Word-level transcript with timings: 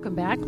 Welcome 0.00 0.14
back. 0.14 0.38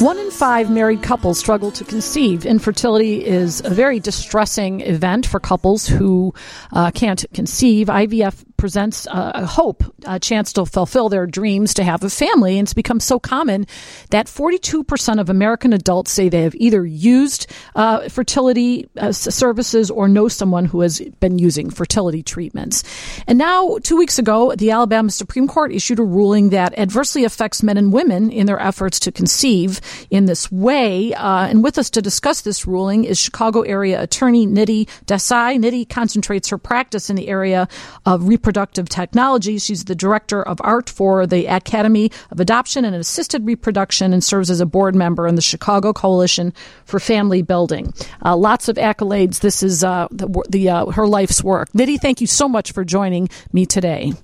One 0.00 0.16
in 0.16 0.30
five 0.30 0.70
married 0.70 1.02
couples 1.02 1.40
struggle 1.40 1.72
to 1.72 1.82
conceive. 1.82 2.46
Infertility 2.46 3.26
is 3.26 3.60
a 3.64 3.70
very 3.70 3.98
distressing 3.98 4.80
event 4.82 5.26
for 5.26 5.40
couples 5.40 5.88
who 5.88 6.32
uh, 6.72 6.92
can't 6.92 7.24
conceive. 7.34 7.88
IVF 7.88 8.44
presents 8.60 9.06
a 9.10 9.46
hope, 9.46 9.82
a 10.04 10.20
chance 10.20 10.52
to 10.52 10.66
fulfill 10.66 11.08
their 11.08 11.26
dreams 11.26 11.72
to 11.72 11.82
have 11.82 12.04
a 12.04 12.10
family. 12.10 12.58
And 12.58 12.66
it's 12.66 12.74
become 12.74 13.00
so 13.00 13.18
common 13.18 13.66
that 14.10 14.26
42% 14.26 15.18
of 15.18 15.30
American 15.30 15.72
adults 15.72 16.12
say 16.12 16.28
they 16.28 16.42
have 16.42 16.54
either 16.54 16.84
used 16.84 17.46
uh, 17.74 18.10
fertility 18.10 18.86
uh, 18.98 19.12
services 19.12 19.90
or 19.90 20.08
know 20.08 20.28
someone 20.28 20.66
who 20.66 20.82
has 20.82 21.00
been 21.20 21.38
using 21.38 21.70
fertility 21.70 22.22
treatments. 22.22 22.84
And 23.26 23.38
now, 23.38 23.78
two 23.82 23.96
weeks 23.96 24.18
ago, 24.18 24.54
the 24.54 24.72
Alabama 24.72 25.10
Supreme 25.10 25.48
Court 25.48 25.72
issued 25.72 25.98
a 25.98 26.04
ruling 26.04 26.50
that 26.50 26.78
adversely 26.78 27.24
affects 27.24 27.62
men 27.62 27.78
and 27.78 27.94
women 27.94 28.30
in 28.30 28.44
their 28.44 28.60
efforts 28.60 29.00
to 29.00 29.10
conceive 29.10 29.80
in 30.10 30.26
this 30.26 30.52
way. 30.52 31.14
Uh, 31.14 31.46
and 31.46 31.64
with 31.64 31.78
us 31.78 31.88
to 31.90 32.02
discuss 32.02 32.42
this 32.42 32.66
ruling 32.66 33.04
is 33.04 33.18
Chicago 33.18 33.62
area 33.62 34.02
attorney 34.02 34.46
Nidhi 34.46 34.86
Desai. 35.06 35.58
Nidhi 35.58 35.88
concentrates 35.88 36.50
her 36.50 36.58
practice 36.58 37.08
in 37.08 37.16
the 37.16 37.28
area 37.28 37.66
of 38.04 38.28
reproductive 38.28 38.49
reproductive 38.50 38.88
technology. 38.88 39.58
She's 39.58 39.84
the 39.84 39.94
director 39.94 40.42
of 40.42 40.60
ART 40.64 40.90
for 40.90 41.24
the 41.24 41.46
Academy 41.46 42.10
of 42.32 42.40
Adoption 42.40 42.84
and 42.84 42.96
Assisted 42.96 43.46
Reproduction 43.46 44.12
and 44.12 44.24
serves 44.24 44.50
as 44.50 44.60
a 44.60 44.66
board 44.66 44.96
member 44.96 45.28
in 45.28 45.36
the 45.36 45.40
Chicago 45.40 45.92
Coalition 45.92 46.52
for 46.84 46.98
Family 46.98 47.42
Building. 47.42 47.94
Uh, 48.24 48.36
lots 48.36 48.68
of 48.68 48.74
accolades. 48.74 49.38
This 49.38 49.62
is 49.62 49.84
uh, 49.84 50.08
the, 50.10 50.26
the 50.48 50.68
uh, 50.68 50.86
her 50.86 51.06
life's 51.06 51.44
work. 51.44 51.70
Nidhi, 51.70 52.00
thank 52.00 52.20
you 52.20 52.26
so 52.26 52.48
much 52.48 52.72
for 52.72 52.84
joining 52.84 53.28
me 53.52 53.66
today. 53.66 54.14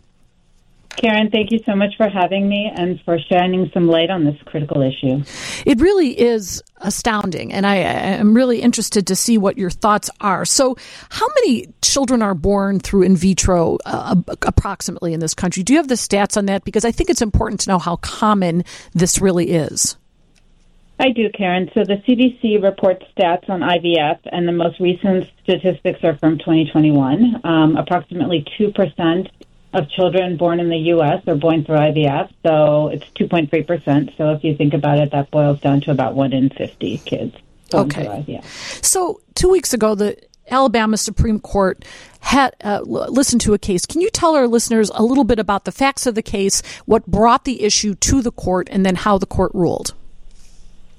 Karen, 0.97 1.31
thank 1.31 1.51
you 1.51 1.61
so 1.67 1.77
much 1.77 1.95
for 1.97 2.09
having 2.09 2.49
me 2.49 2.73
and 2.75 3.01
for 3.03 3.19
shining 3.19 3.71
some 3.75 3.87
light 3.87 4.11
on 4.11 4.25
this 4.25 4.37
critical 4.47 4.81
issue. 4.81 5.23
It 5.67 5.81
really 5.81 6.19
is 6.19 6.63
astounding, 6.79 7.53
and 7.53 7.67
I 7.67 7.77
am 7.77 8.35
really 8.35 8.63
interested 8.63 9.07
to 9.09 9.17
see 9.17 9.37
what 9.37 9.59
your 9.59 9.71
thoughts 9.71 10.09
are. 10.21 10.45
So, 10.45 10.77
how 11.11 11.27
many 11.41 11.69
children 11.83 12.23
are 12.23 12.35
born 12.35 12.81
through 12.81 13.03
in 13.03 13.17
vitro 13.17 13.79
uh, 13.85 14.17
approximately 14.43 15.13
in 15.13 15.21
this 15.21 15.35
country? 15.35 15.63
Do 15.63 15.75
you 15.75 15.79
have 15.79 15.89
the 15.89 15.95
stats 15.95 16.37
on 16.37 16.47
that? 16.47 16.65
Because 16.65 16.85
I 16.85 16.93
think 16.93 17.11
it's 17.11 17.23
important 17.23 17.61
to 17.61 17.71
know 17.71 17.79
how 17.79 17.97
common 17.97 18.65
this 18.95 19.21
really 19.21 19.51
is. 19.51 19.97
I 20.99 21.11
do, 21.11 21.29
Karen. 21.29 21.71
So 21.75 21.85
the 21.85 21.97
CDC 22.09 22.63
reports 22.63 23.05
stats 23.17 23.51
on 23.51 23.61
IVF, 23.61 24.19
and 24.33 24.49
the 24.49 24.53
most 24.53 24.81
recent 24.81 25.29
statistics 25.43 26.03
are 26.03 26.17
from 26.17 26.39
2021. 26.39 27.43
Um, 27.45 27.77
approximately 27.77 28.47
2% 28.59 29.29
of 29.73 29.89
children 29.91 30.37
born 30.37 30.61
in 30.61 30.69
the 30.69 30.77
U.S. 30.77 31.27
are 31.27 31.35
born 31.35 31.65
through 31.65 31.77
IVF, 31.77 32.33
so 32.43 32.89
it's 32.89 33.05
2.3%. 33.17 34.17
So 34.17 34.31
if 34.31 34.43
you 34.45 34.57
think 34.57 34.75
about 34.75 34.99
it, 34.99 35.11
that 35.13 35.31
boils 35.31 35.61
down 35.61 35.81
to 35.83 35.91
about 35.91 36.15
1 36.15 36.33
in 36.33 36.51
50 36.51 36.99
kids. 36.99 37.37
Okay. 37.75 38.41
So 38.81 39.21
two 39.35 39.51
weeks 39.51 39.75
ago, 39.75 39.95
the 39.95 40.17
Alabama 40.51 40.97
Supreme 40.97 41.41
Court 41.41 41.85
had 42.21 42.55
uh, 42.63 42.81
listened 42.83 43.41
to 43.43 43.55
a 43.55 43.59
case. 43.59 43.85
Can 43.87 44.01
you 44.01 44.11
tell 44.11 44.35
our 44.35 44.47
listeners 44.47 44.91
a 44.95 45.03
little 45.03 45.25
bit 45.25 45.39
about 45.39 45.65
the 45.65 45.73
facts 45.73 46.07
of 46.07 46.15
the 46.15 46.23
case, 46.23 46.63
what 46.85 47.07
brought 47.07 47.45
the 47.45 47.63
issue 47.63 47.95
to 47.97 48.23
the 48.23 48.33
court, 48.33 48.69
and 48.71 48.87
then 48.87 48.95
how 48.95 49.19
the 49.19 49.27
court 49.27 49.53
ruled? 49.55 49.95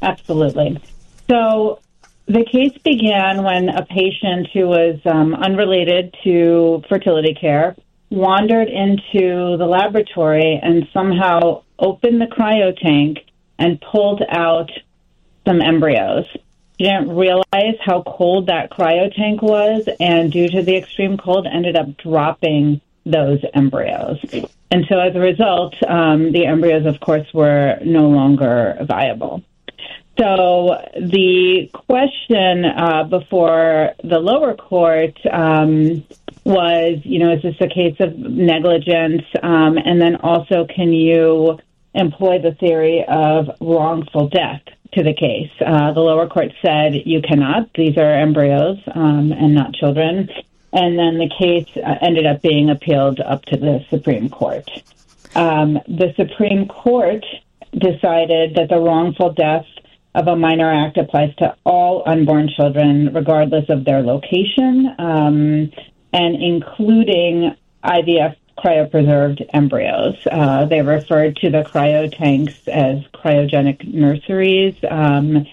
Absolutely. 0.02 0.82
So 1.30 1.80
the 2.28 2.46
case 2.46 2.78
began 2.84 3.44
when 3.44 3.70
a 3.70 3.86
patient 3.86 4.48
who 4.54 4.68
was 4.68 5.00
um, 5.06 5.34
unrelated 5.34 6.16
to 6.24 6.84
fertility 6.90 7.34
care 7.34 7.76
wandered 8.10 8.70
into 8.70 9.58
the 9.58 9.66
laboratory 9.66 10.60
and 10.62 10.88
somehow 10.94 11.64
opened 11.80 12.22
the 12.22 12.26
cryo 12.26 12.78
tank 12.78 13.20
and 13.60 13.82
pulled 13.82 14.22
out 14.30 14.72
some 15.46 15.62
embryos. 15.62 16.26
She 16.78 16.84
didn't 16.84 17.16
realize 17.16 17.78
how 17.84 18.04
cold 18.04 18.48
that 18.48 18.70
cryo 18.72 19.14
tank 19.14 19.42
was, 19.42 19.88
and 20.00 20.32
due 20.32 20.48
to 20.50 20.62
the 20.62 20.76
extreme 20.76 21.18
cold, 21.18 21.48
ended 21.48 21.76
up 21.76 21.98
dropping 21.98 22.82
those 23.06 23.40
embryos. 23.54 24.20
And 24.70 24.86
so, 24.88 25.00
as 25.00 25.16
a 25.16 25.20
result, 25.20 25.76
um, 25.88 26.32
the 26.32 26.46
embryos, 26.46 26.86
of 26.86 27.00
course, 27.00 27.34
were 27.34 27.80
no 27.84 28.10
longer 28.10 28.78
viable. 28.82 29.44
So 30.18 30.84
the 30.96 31.70
question 31.74 32.66
uh, 32.66 33.04
before 33.04 33.92
the 34.04 34.18
lower 34.20 34.56
court 34.56 35.16
um, 35.32 36.04
was, 36.44 37.00
you 37.04 37.20
know, 37.20 37.34
is 37.34 37.44
this 37.44 37.56
a 37.62 37.68
case 37.68 37.98
of 38.00 38.18
negligence? 38.18 39.24
Um, 39.44 39.78
and 39.78 40.02
then 40.02 40.16
also, 40.16 40.66
can 40.66 40.92
you 40.92 41.60
employ 41.94 42.40
the 42.40 42.54
theory 42.54 43.06
of 43.08 43.50
wrongful 43.62 44.30
death 44.30 44.62
to 44.94 45.04
the 45.04 45.14
case? 45.14 45.52
Uh, 45.64 45.94
the 45.94 46.00
lower 46.00 46.28
court 46.28 46.52
said 46.64 46.96
you 47.06 47.22
cannot. 47.22 47.72
These 47.76 47.98
are 47.98 48.14
embryos 48.14 48.80
um, 48.96 49.32
and 49.32 49.54
not 49.54 49.76
children. 49.76 50.30
And 50.74 50.98
then 50.98 51.20
the 51.20 51.30
case 51.30 51.70
uh, 51.78 51.96
ended 52.02 52.26
up 52.26 52.42
being 52.42 52.72
appealed 52.72 53.20
up 53.20 53.46
to 53.46 53.58
the 53.58 53.86
Supreme 53.92 54.30
Court. 54.30 54.68
Um, 55.36 55.74
the 55.88 56.14
Supreme 56.16 56.68
Court 56.68 57.24
decided 57.72 58.56
that 58.56 58.70
the 58.70 58.80
wrongful 58.80 59.34
death 59.34 59.66
of 60.18 60.28
a 60.28 60.36
minor 60.36 60.70
act 60.70 60.98
applies 60.98 61.34
to 61.36 61.56
all 61.64 62.02
unborn 62.08 62.50
children, 62.50 63.14
regardless 63.14 63.70
of 63.70 63.86
their 63.86 64.02
location, 64.02 64.88
um, 64.98 65.72
and 66.12 66.36
including 66.42 67.56
IVF 67.84 68.36
cryopreserved 68.58 69.48
embryos. 69.54 70.16
Uh, 70.32 70.66
they 70.66 70.82
referred 70.82 71.36
to 71.36 71.52
the 71.52 71.62
cryo 71.62 72.12
tanks 72.18 72.68
as 72.68 73.04
cryogenic 73.14 73.88
nurseries 73.94 74.74
um, 74.90 75.46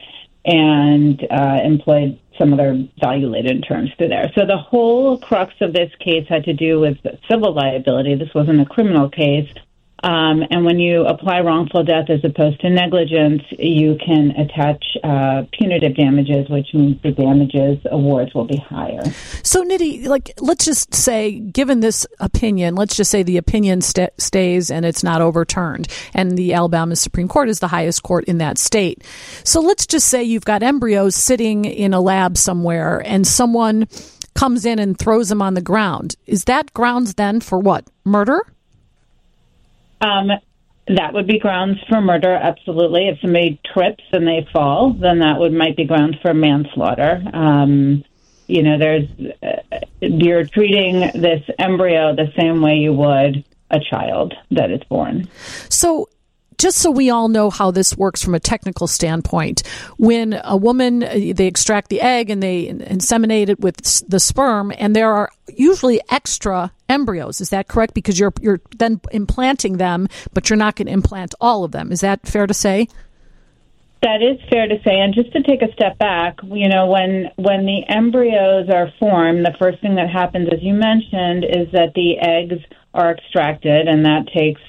and 0.46 1.26
uh, 1.30 1.60
employed 1.62 2.18
some 2.38 2.54
other 2.54 2.88
value 2.98 3.28
laden 3.28 3.60
terms 3.60 3.90
through 3.98 4.08
there. 4.08 4.32
So 4.34 4.46
the 4.46 4.56
whole 4.56 5.18
crux 5.18 5.52
of 5.60 5.74
this 5.74 5.92
case 6.00 6.26
had 6.26 6.44
to 6.44 6.54
do 6.54 6.80
with 6.80 6.96
civil 7.30 7.52
liability. 7.52 8.14
This 8.14 8.32
wasn't 8.34 8.62
a 8.62 8.64
criminal 8.64 9.10
case. 9.10 9.48
Um, 10.04 10.42
and 10.50 10.66
when 10.66 10.78
you 10.78 11.06
apply 11.06 11.40
wrongful 11.40 11.82
death 11.82 12.10
as 12.10 12.22
opposed 12.24 12.60
to 12.60 12.68
negligence, 12.68 13.42
you 13.58 13.96
can 14.04 14.32
attach 14.32 14.84
uh, 15.02 15.44
punitive 15.58 15.96
damages, 15.96 16.46
which 16.50 16.74
means 16.74 17.00
the 17.02 17.12
damages 17.12 17.78
awards 17.90 18.34
will 18.34 18.44
be 18.44 18.58
higher. 18.58 19.02
So, 19.42 19.64
Nidhi, 19.64 20.06
like, 20.06 20.34
let's 20.40 20.66
just 20.66 20.94
say, 20.94 21.38
given 21.38 21.80
this 21.80 22.06
opinion, 22.20 22.74
let's 22.74 22.96
just 22.96 23.10
say 23.10 23.22
the 23.22 23.38
opinion 23.38 23.80
st- 23.80 24.12
stays 24.18 24.70
and 24.70 24.84
it's 24.84 25.02
not 25.02 25.22
overturned, 25.22 25.88
and 26.12 26.36
the 26.36 26.52
Alabama 26.52 26.96
Supreme 26.96 27.26
Court 27.26 27.48
is 27.48 27.60
the 27.60 27.68
highest 27.68 28.02
court 28.02 28.24
in 28.26 28.36
that 28.38 28.58
state. 28.58 29.02
So, 29.42 29.62
let's 29.62 29.86
just 29.86 30.08
say 30.08 30.22
you've 30.22 30.44
got 30.44 30.62
embryos 30.62 31.14
sitting 31.16 31.64
in 31.64 31.94
a 31.94 32.00
lab 32.02 32.36
somewhere, 32.36 33.02
and 33.06 33.26
someone 33.26 33.88
comes 34.34 34.66
in 34.66 34.78
and 34.78 34.98
throws 34.98 35.30
them 35.30 35.40
on 35.40 35.54
the 35.54 35.62
ground. 35.62 36.16
Is 36.26 36.44
that 36.44 36.74
grounds 36.74 37.14
then 37.14 37.40
for 37.40 37.58
what? 37.58 37.86
Murder? 38.04 38.42
Um, 40.00 40.30
that 40.86 41.14
would 41.14 41.26
be 41.26 41.38
grounds 41.38 41.78
for 41.88 42.00
murder, 42.00 42.34
absolutely. 42.34 43.08
If 43.08 43.20
somebody 43.20 43.58
trips 43.72 44.04
and 44.12 44.26
they 44.26 44.46
fall, 44.52 44.92
then 44.92 45.20
that 45.20 45.38
would 45.38 45.52
might 45.52 45.76
be 45.76 45.84
grounds 45.84 46.16
for 46.20 46.34
manslaughter. 46.34 47.22
Um, 47.32 48.04
you 48.46 48.62
know, 48.62 48.78
there's 48.78 49.08
uh, 49.42 49.78
you're 50.00 50.44
treating 50.44 51.00
this 51.14 51.42
embryo 51.58 52.14
the 52.14 52.30
same 52.38 52.60
way 52.60 52.74
you 52.74 52.92
would 52.92 53.44
a 53.70 53.80
child 53.80 54.34
that 54.50 54.70
is 54.70 54.82
born. 54.84 55.28
So 55.70 56.08
just 56.64 56.78
so 56.78 56.90
we 56.90 57.10
all 57.10 57.28
know 57.28 57.50
how 57.50 57.70
this 57.70 57.94
works 57.94 58.22
from 58.22 58.34
a 58.34 58.40
technical 58.40 58.86
standpoint, 58.86 59.62
when 59.98 60.40
a 60.44 60.56
woman 60.56 61.02
uh, 61.02 61.10
they 61.34 61.46
extract 61.46 61.90
the 61.90 62.00
egg 62.00 62.30
and 62.30 62.42
they 62.42 62.68
inseminate 62.68 63.50
it 63.50 63.60
with 63.60 63.76
the 64.08 64.18
sperm, 64.18 64.72
and 64.78 64.96
there 64.96 65.12
are 65.12 65.30
usually 65.54 66.00
extra 66.10 66.72
embryos. 66.88 67.42
Is 67.42 67.50
that 67.50 67.68
correct? 67.68 67.92
Because 67.92 68.18
you're 68.18 68.32
you're 68.40 68.62
then 68.78 68.98
implanting 69.12 69.76
them, 69.76 70.08
but 70.32 70.48
you're 70.48 70.56
not 70.56 70.74
going 70.74 70.86
to 70.86 70.92
implant 70.92 71.34
all 71.38 71.64
of 71.64 71.72
them. 71.72 71.92
Is 71.92 72.00
that 72.00 72.26
fair 72.26 72.46
to 72.46 72.54
say? 72.54 72.88
That 74.00 74.22
is 74.22 74.40
fair 74.48 74.66
to 74.66 74.82
say. 74.82 75.00
And 75.00 75.12
just 75.12 75.32
to 75.32 75.42
take 75.42 75.60
a 75.60 75.70
step 75.74 75.98
back, 75.98 76.38
you 76.44 76.70
know, 76.70 76.86
when 76.86 77.28
when 77.36 77.66
the 77.66 77.82
embryos 77.86 78.70
are 78.70 78.90
formed, 78.98 79.44
the 79.44 79.54
first 79.58 79.82
thing 79.82 79.96
that 79.96 80.08
happens, 80.08 80.48
as 80.50 80.62
you 80.62 80.72
mentioned, 80.72 81.44
is 81.44 81.70
that 81.72 81.92
the 81.94 82.16
eggs 82.20 82.64
are 82.94 83.10
extracted, 83.10 83.86
and 83.86 84.06
that 84.06 84.28
takes 84.32 84.62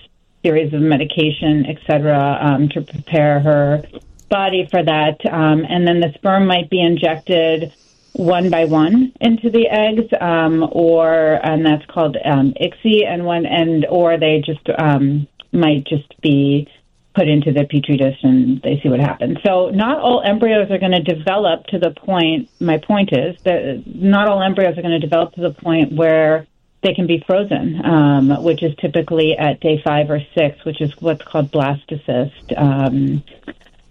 series 0.45 0.73
of 0.73 0.81
medication, 0.81 1.65
et 1.65 1.77
cetera, 1.87 2.37
um, 2.39 2.69
to 2.69 2.81
prepare 2.81 3.39
her 3.39 3.83
body 4.29 4.67
for 4.69 4.83
that. 4.83 5.17
Um, 5.31 5.65
and 5.67 5.87
then 5.87 5.99
the 5.99 6.11
sperm 6.15 6.45
might 6.45 6.69
be 6.69 6.81
injected 6.81 7.73
one 8.13 8.49
by 8.49 8.65
one 8.65 9.11
into 9.19 9.49
the 9.49 9.67
eggs, 9.67 10.07
um, 10.21 10.69
or 10.71 11.39
and 11.43 11.65
that's 11.65 11.85
called 11.87 12.15
um, 12.23 12.53
ICSI, 12.61 13.05
and 13.05 13.25
one 13.25 13.45
and 13.45 13.85
or 13.87 14.17
they 14.17 14.41
just 14.45 14.67
um, 14.77 15.27
might 15.51 15.85
just 15.85 16.09
be 16.21 16.69
put 17.15 17.27
into 17.27 17.51
the 17.51 17.63
petri 17.63 17.97
dish 17.97 18.17
and 18.23 18.61
they 18.61 18.79
see 18.83 18.89
what 18.89 18.99
happens. 18.99 19.37
So 19.45 19.69
not 19.69 19.99
all 19.99 20.21
embryos 20.21 20.69
are 20.69 20.77
going 20.77 20.91
to 20.91 21.01
develop 21.01 21.65
to 21.67 21.79
the 21.79 21.91
point. 21.91 22.49
My 22.59 22.77
point 22.77 23.09
is 23.13 23.37
that 23.43 23.83
not 23.85 24.27
all 24.27 24.41
embryos 24.43 24.77
are 24.77 24.81
going 24.81 24.99
to 24.99 25.07
develop 25.07 25.33
to 25.35 25.41
the 25.41 25.51
point 25.51 25.93
where 25.93 26.45
they 26.85 26.93
can 26.93 27.07
be 27.07 27.23
frozen, 27.25 27.83
um, 27.83 28.43
which 28.43 28.61
is 28.61 28.75
typically 28.75 29.35
at 29.37 29.59
day 29.59 29.81
five 29.83 30.09
or 30.09 30.21
six, 30.35 30.63
which 30.65 30.81
is 30.81 30.93
what's 31.01 31.23
called 31.23 31.51
blastocyst 31.51 32.55
um, 32.57 33.23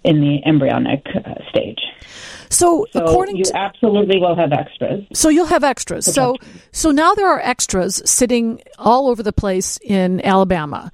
in 0.04 0.20
the 0.20 0.40
embryonic 0.46 1.04
uh, 1.14 1.34
stage. 1.50 1.80
So, 2.50 2.86
So 2.92 3.04
according 3.04 3.36
you 3.36 3.44
to 3.44 3.56
absolutely 3.56 4.20
will 4.20 4.36
have 4.36 4.52
extras. 4.52 5.04
so 5.12 5.28
you'll 5.28 5.46
have 5.46 5.64
extras. 5.64 6.06
So 6.06 6.36
so 6.70 6.92
now 6.92 7.14
there 7.14 7.28
are 7.28 7.40
extras 7.40 8.00
sitting 8.08 8.62
all 8.78 9.08
over 9.08 9.24
the 9.24 9.32
place 9.32 9.78
in 9.82 10.24
Alabama. 10.24 10.92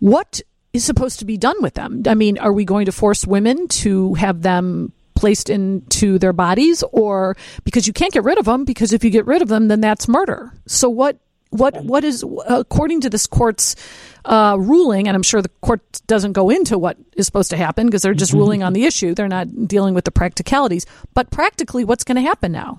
What 0.00 0.42
is 0.74 0.84
supposed 0.84 1.18
to 1.20 1.24
be 1.24 1.38
done 1.38 1.56
with 1.62 1.74
them? 1.74 2.02
I 2.06 2.14
mean, 2.14 2.36
are 2.38 2.52
we 2.52 2.66
going 2.66 2.84
to 2.86 2.92
force 2.92 3.26
women 3.26 3.68
to 3.68 4.14
have 4.14 4.42
them 4.42 4.92
placed 5.14 5.48
into 5.50 6.18
their 6.18 6.32
bodies 6.32 6.84
or 6.92 7.36
because 7.64 7.86
you 7.88 7.92
can't 7.92 8.12
get 8.12 8.22
rid 8.22 8.38
of 8.38 8.44
them 8.44 8.64
because 8.64 8.92
if 8.92 9.02
you 9.02 9.10
get 9.10 9.26
rid 9.26 9.42
of 9.42 9.48
them 9.48 9.66
then 9.68 9.80
that's 9.80 10.06
murder. 10.06 10.52
So 10.66 10.88
what 10.88 11.18
what 11.50 11.82
what 11.84 12.04
is 12.04 12.24
according 12.46 13.00
to 13.02 13.10
this 13.10 13.26
court's 13.26 13.76
uh, 14.24 14.56
ruling, 14.58 15.08
and 15.08 15.16
I'm 15.16 15.22
sure 15.22 15.40
the 15.40 15.48
court 15.60 15.80
doesn't 16.06 16.32
go 16.32 16.50
into 16.50 16.78
what 16.78 16.96
is 17.16 17.26
supposed 17.26 17.50
to 17.50 17.56
happen 17.56 17.86
because 17.86 18.02
they're 18.02 18.14
just 18.14 18.32
ruling 18.32 18.62
on 18.62 18.72
the 18.72 18.84
issue. 18.84 19.14
They're 19.14 19.28
not 19.28 19.66
dealing 19.66 19.94
with 19.94 20.04
the 20.04 20.10
practicalities. 20.10 20.86
But 21.14 21.30
practically, 21.30 21.84
what's 21.84 22.04
going 22.04 22.16
to 22.16 22.22
happen 22.22 22.52
now? 22.52 22.78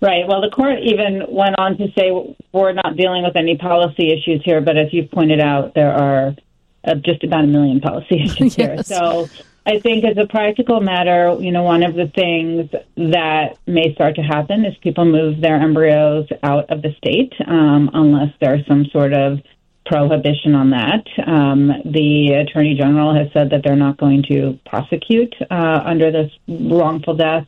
Right. 0.00 0.26
Well, 0.28 0.42
the 0.42 0.50
court 0.50 0.80
even 0.82 1.24
went 1.28 1.54
on 1.58 1.78
to 1.78 1.86
say 1.96 2.10
we're 2.52 2.72
not 2.72 2.96
dealing 2.96 3.22
with 3.22 3.34
any 3.36 3.56
policy 3.56 4.12
issues 4.12 4.42
here, 4.44 4.60
but 4.60 4.76
as 4.76 4.92
you've 4.92 5.10
pointed 5.10 5.40
out, 5.40 5.74
there 5.74 5.92
are 5.92 6.36
uh, 6.84 6.94
just 6.96 7.24
about 7.24 7.44
a 7.44 7.46
million 7.46 7.80
policy 7.80 8.22
issues 8.24 8.54
here. 8.54 8.76
So 8.82 9.28
I 9.66 9.80
think 9.80 10.04
as 10.04 10.16
a 10.16 10.28
practical 10.28 10.80
matter, 10.80 11.36
you 11.40 11.50
know, 11.50 11.64
one 11.64 11.82
of 11.82 11.94
the 11.94 12.06
things 12.06 12.70
that 12.96 13.58
may 13.66 13.92
start 13.94 14.14
to 14.14 14.22
happen 14.22 14.64
is 14.64 14.76
people 14.80 15.04
move 15.04 15.40
their 15.40 15.56
embryos 15.56 16.28
out 16.44 16.70
of 16.70 16.82
the 16.82 16.94
state 16.98 17.32
um, 17.48 17.90
unless 17.92 18.32
there's 18.40 18.64
some 18.68 18.86
sort 18.92 19.12
of 19.12 19.40
prohibition 19.84 20.54
on 20.54 20.70
that. 20.70 21.04
Um, 21.26 21.72
the 21.84 22.44
Attorney 22.46 22.76
General 22.76 23.12
has 23.14 23.32
said 23.32 23.50
that 23.50 23.62
they're 23.64 23.74
not 23.74 23.96
going 23.96 24.22
to 24.30 24.56
prosecute 24.66 25.34
uh, 25.50 25.80
under 25.84 26.12
this 26.12 26.30
wrongful 26.46 27.16
death 27.16 27.46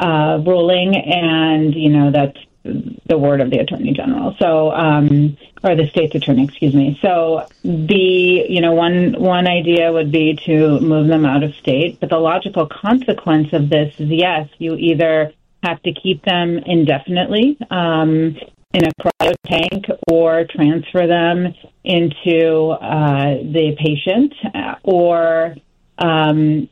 uh, 0.00 0.38
ruling, 0.46 0.96
and 0.96 1.74
you 1.74 1.90
know 1.90 2.10
that's 2.10 2.38
the 2.64 3.18
word 3.18 3.40
of 3.40 3.50
the 3.50 3.58
attorney 3.58 3.92
general. 3.92 4.34
So, 4.38 4.72
um, 4.72 5.36
or 5.62 5.74
the 5.74 5.86
state's 5.88 6.14
attorney, 6.14 6.44
excuse 6.44 6.74
me. 6.74 6.98
So, 7.02 7.46
the 7.62 8.46
you 8.48 8.60
know 8.60 8.72
one 8.72 9.14
one 9.20 9.46
idea 9.46 9.92
would 9.92 10.10
be 10.10 10.38
to 10.46 10.80
move 10.80 11.08
them 11.08 11.24
out 11.26 11.42
of 11.42 11.54
state, 11.56 12.00
but 12.00 12.10
the 12.10 12.18
logical 12.18 12.66
consequence 12.66 13.52
of 13.52 13.68
this 13.68 13.94
is 13.98 14.08
yes, 14.08 14.48
you 14.58 14.76
either 14.76 15.32
have 15.62 15.82
to 15.82 15.92
keep 15.92 16.22
them 16.24 16.58
indefinitely 16.58 17.56
um, 17.70 18.36
in 18.72 18.84
a 18.86 18.92
cryo 19.00 19.34
tank 19.46 19.86
or 20.10 20.44
transfer 20.44 21.06
them 21.06 21.54
into 21.84 22.68
uh, 22.70 23.36
the 23.42 23.76
patient, 23.78 24.34
uh, 24.54 24.74
or 24.82 25.54
um, 25.98 26.68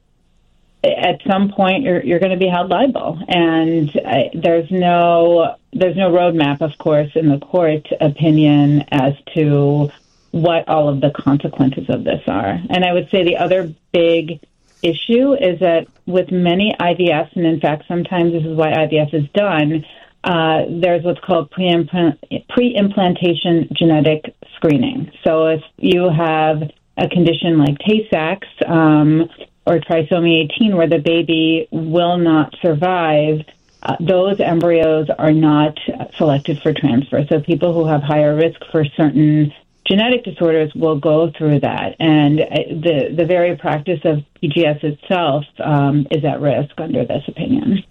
at 0.84 1.20
some 1.26 1.50
point 1.50 1.84
you're 1.84 2.02
you're 2.02 2.18
going 2.18 2.32
to 2.32 2.38
be 2.38 2.48
held 2.48 2.70
liable, 2.70 3.18
and 3.28 3.90
uh, 3.96 4.24
there's 4.34 4.70
no 4.70 5.56
there's 5.72 5.96
no 5.96 6.10
roadmap, 6.10 6.60
of 6.60 6.76
course, 6.78 7.10
in 7.14 7.28
the 7.28 7.38
court 7.38 7.86
opinion 8.00 8.84
as 8.90 9.14
to 9.34 9.90
what 10.32 10.68
all 10.68 10.88
of 10.88 11.00
the 11.00 11.10
consequences 11.10 11.88
of 11.88 12.04
this 12.04 12.22
are. 12.26 12.58
And 12.70 12.84
I 12.84 12.92
would 12.92 13.10
say 13.10 13.22
the 13.22 13.36
other 13.36 13.72
big 13.92 14.40
issue 14.82 15.34
is 15.34 15.60
that 15.60 15.86
with 16.06 16.32
many 16.32 16.74
IVFs, 16.78 17.36
and 17.36 17.46
in 17.46 17.60
fact, 17.60 17.84
sometimes 17.86 18.32
this 18.32 18.44
is 18.44 18.56
why 18.56 18.72
IVF 18.72 19.14
is 19.14 19.28
done. 19.34 19.84
Uh, 20.24 20.64
there's 20.68 21.04
what's 21.04 21.20
called 21.20 21.50
pre-implant- 21.50 22.18
pre-implantation 22.48 23.68
genetic 23.72 24.34
screening. 24.56 25.10
So 25.24 25.46
if 25.46 25.62
you 25.78 26.08
have 26.08 26.62
a 26.96 27.08
condition 27.08 27.58
like 27.58 27.78
Tay-Sachs 27.78 28.48
um, 28.66 29.28
or 29.66 29.78
trisomy 29.78 30.44
18, 30.44 30.76
where 30.76 30.88
the 30.88 30.98
baby 30.98 31.68
will 31.70 32.18
not 32.18 32.54
survive, 32.60 33.40
uh, 33.82 33.96
those 34.00 34.40
embryos 34.40 35.08
are 35.18 35.32
not 35.32 35.78
selected 36.16 36.60
for 36.62 36.72
transfer. 36.72 37.24
So 37.28 37.40
people 37.40 37.72
who 37.72 37.86
have 37.86 38.02
higher 38.02 38.34
risk 38.34 38.60
for 38.70 38.84
certain 38.84 39.52
genetic 39.86 40.24
disorders 40.24 40.72
will 40.74 40.98
go 40.98 41.30
through 41.36 41.60
that, 41.60 41.96
and 41.98 42.40
uh, 42.40 42.46
the 42.68 43.14
the 43.16 43.24
very 43.24 43.56
practice 43.56 44.00
of 44.04 44.24
PGS 44.42 44.84
itself 44.84 45.44
um, 45.62 46.06
is 46.10 46.24
at 46.24 46.40
risk 46.40 46.72
under 46.78 47.04
this 47.04 47.22
opinion. 47.28 47.82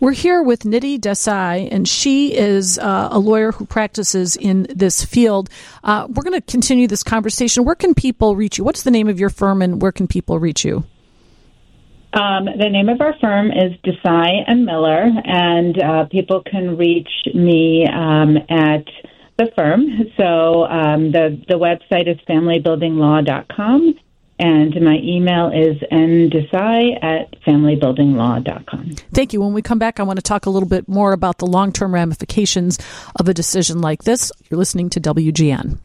We're 0.00 0.12
here 0.12 0.42
with 0.42 0.64
Nidhi 0.64 0.98
Desai, 0.98 1.68
and 1.70 1.88
she 1.88 2.34
is 2.34 2.78
uh, 2.78 3.08
a 3.10 3.18
lawyer 3.18 3.52
who 3.52 3.64
practices 3.64 4.36
in 4.36 4.66
this 4.68 5.04
field. 5.04 5.48
Uh, 5.84 6.06
we're 6.08 6.24
going 6.24 6.40
to 6.40 6.52
continue 6.52 6.88
this 6.88 7.02
conversation. 7.02 7.64
Where 7.64 7.76
can 7.76 7.94
people 7.94 8.34
reach 8.34 8.58
you? 8.58 8.64
What's 8.64 8.82
the 8.82 8.90
name 8.90 9.08
of 9.08 9.20
your 9.20 9.30
firm, 9.30 9.62
and 9.62 9.80
where 9.80 9.92
can 9.92 10.08
people 10.08 10.38
reach 10.38 10.64
you? 10.64 10.84
Um, 12.14 12.44
the 12.44 12.68
name 12.68 12.88
of 12.90 13.00
our 13.00 13.14
firm 13.20 13.50
is 13.50 13.72
Desai 13.84 14.44
and 14.46 14.66
Miller, 14.66 15.10
and 15.24 15.82
uh, 15.82 16.04
people 16.06 16.42
can 16.42 16.76
reach 16.76 17.08
me 17.34 17.86
um, 17.86 18.36
at 18.50 18.84
the 19.38 19.50
firm. 19.56 19.86
So 20.18 20.64
um, 20.64 21.12
the 21.12 21.42
the 21.48 21.54
website 21.54 22.08
is 22.08 22.18
familybuildinglaw.com, 22.28 23.94
and 24.38 24.80
my 24.82 24.98
email 25.02 25.48
is 25.48 25.78
ndesai 25.90 27.02
at 27.02 27.40
familybuildinglaw.com. 27.46 28.90
Thank 29.14 29.32
you. 29.32 29.40
When 29.40 29.54
we 29.54 29.62
come 29.62 29.78
back, 29.78 29.98
I 29.98 30.02
want 30.02 30.18
to 30.18 30.22
talk 30.22 30.44
a 30.44 30.50
little 30.50 30.68
bit 30.68 30.88
more 30.88 31.12
about 31.12 31.38
the 31.38 31.46
long 31.46 31.72
term 31.72 31.94
ramifications 31.94 32.78
of 33.16 33.28
a 33.28 33.34
decision 33.34 33.80
like 33.80 34.02
this. 34.02 34.30
You're 34.50 34.58
listening 34.58 34.90
to 34.90 35.00
WGN. 35.00 35.78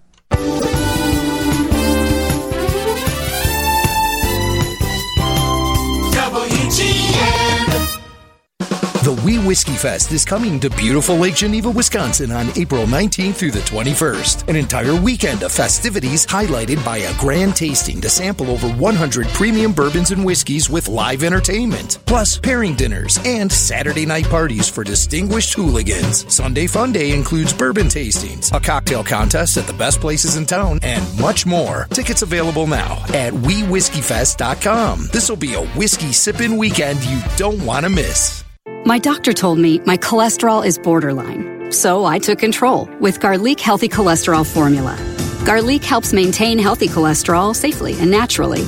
Wee 9.27 9.39
Whiskey 9.39 9.74
Fest 9.74 10.13
is 10.13 10.24
coming 10.24 10.57
to 10.62 10.69
beautiful 10.69 11.18
Lake 11.18 11.35
Geneva, 11.35 11.69
Wisconsin 11.69 12.31
on 12.31 12.47
April 12.57 12.85
19th 12.85 13.35
through 13.35 13.51
the 13.51 13.59
21st. 13.59 14.47
An 14.47 14.56
entire 14.56 14.95
weekend 14.95 15.44
of 15.44 15.51
festivities 15.51 16.25
highlighted 16.25 16.81
by 16.85 17.00
a 17.00 17.13
grand 17.18 17.53
tasting 17.53 18.00
to 18.00 18.07
sample 18.07 18.50
over 18.50 18.69
100 18.69 19.27
premium 19.33 19.74
bourbons 19.74 20.12
and 20.12 20.24
whiskeys 20.24 20.69
with 20.69 20.88
live 20.88 21.25
entertainment, 21.25 22.00
plus 22.06 22.38
pairing 22.38 22.74
dinners 22.74 23.19
and 23.25 23.51
Saturday 23.51 24.06
night 24.06 24.29
parties 24.29 24.69
for 24.69 24.85
distinguished 24.85 25.53
hooligans. 25.56 26.33
Sunday 26.33 26.65
Fun 26.65 26.94
Day 26.94 27.12
includes 27.12 27.51
bourbon 27.51 27.88
tastings, 27.88 28.56
a 28.56 28.62
cocktail 28.62 29.03
contest 29.03 29.57
at 29.57 29.68
the 29.68 29.73
best 29.73 30.00
places 30.00 30.38
in 30.38 30.45
town, 30.45 30.80
and 30.83 31.03
much 31.19 31.45
more. 31.45 31.88
Tickets 31.89 32.21
available 32.21 32.65
now 32.65 32.94
at 33.09 33.33
WeWhiskeyFest.com. 33.33 35.09
This 35.12 35.27
will 35.27 35.35
be 35.35 35.56
a 35.56 35.68
whiskey 35.75 36.13
sipping 36.13 36.56
weekend 36.56 37.04
you 37.04 37.21
don't 37.35 37.61
want 37.66 37.83
to 37.83 37.90
miss. 37.90 38.46
My 38.87 38.99
doctor 38.99 39.33
told 39.33 39.59
me 39.59 39.79
my 39.79 39.97
cholesterol 39.97 40.65
is 40.65 40.77
borderline, 40.77 41.73
so 41.73 42.06
I 42.06 42.19
took 42.19 42.39
control 42.39 42.85
with 43.01 43.19
Garlique 43.19 43.59
Healthy 43.59 43.89
Cholesterol 43.89 44.45
Formula. 44.47 44.95
Garlique 45.44 45.83
helps 45.83 46.13
maintain 46.13 46.57
healthy 46.57 46.87
cholesterol 46.87 47.53
safely 47.53 47.99
and 47.99 48.09
naturally. 48.09 48.61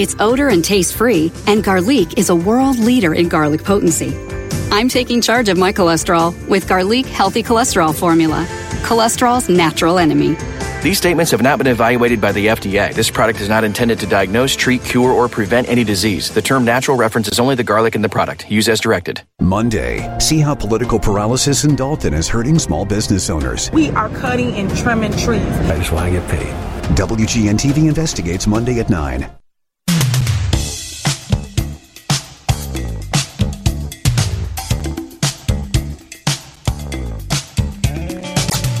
It's 0.00 0.16
odor 0.18 0.48
and 0.48 0.64
taste 0.64 0.94
free, 0.94 1.30
and 1.46 1.62
Garlique 1.62 2.16
is 2.16 2.30
a 2.30 2.34
world 2.34 2.78
leader 2.78 3.12
in 3.12 3.28
garlic 3.28 3.64
potency. 3.64 4.16
I'm 4.70 4.88
taking 4.88 5.20
charge 5.20 5.50
of 5.50 5.58
my 5.58 5.74
cholesterol 5.74 6.32
with 6.48 6.66
Garlique 6.66 7.04
Healthy 7.04 7.42
Cholesterol 7.42 7.94
Formula, 7.94 8.46
cholesterol's 8.80 9.50
natural 9.50 9.98
enemy. 9.98 10.36
These 10.86 10.98
statements 10.98 11.32
have 11.32 11.42
not 11.42 11.58
been 11.58 11.66
evaluated 11.66 12.20
by 12.20 12.30
the 12.30 12.46
FDA. 12.46 12.94
This 12.94 13.10
product 13.10 13.40
is 13.40 13.48
not 13.48 13.64
intended 13.64 13.98
to 13.98 14.06
diagnose, 14.06 14.54
treat, 14.54 14.84
cure, 14.84 15.10
or 15.10 15.28
prevent 15.28 15.68
any 15.68 15.82
disease. 15.82 16.30
The 16.30 16.40
term 16.40 16.64
natural 16.64 16.96
references 16.96 17.40
only 17.40 17.56
the 17.56 17.64
garlic 17.64 17.96
in 17.96 18.02
the 18.02 18.08
product. 18.08 18.48
Use 18.48 18.68
as 18.68 18.78
directed. 18.78 19.20
Monday, 19.40 20.16
see 20.20 20.38
how 20.38 20.54
political 20.54 21.00
paralysis 21.00 21.64
in 21.64 21.74
Dolton 21.74 22.14
is 22.14 22.28
hurting 22.28 22.60
small 22.60 22.84
business 22.84 23.28
owners. 23.30 23.68
We 23.72 23.90
are 23.90 24.08
cutting 24.10 24.52
and 24.52 24.70
trimming 24.76 25.10
trees. 25.10 25.42
I 25.42 25.76
just 25.76 25.90
want 25.90 26.06
to 26.06 26.20
get 26.20 26.30
paid. 26.30 26.54
WGN 26.94 27.58
TV 27.58 27.88
investigates 27.88 28.46
Monday 28.46 28.78
at 28.78 28.88
9. 28.88 29.28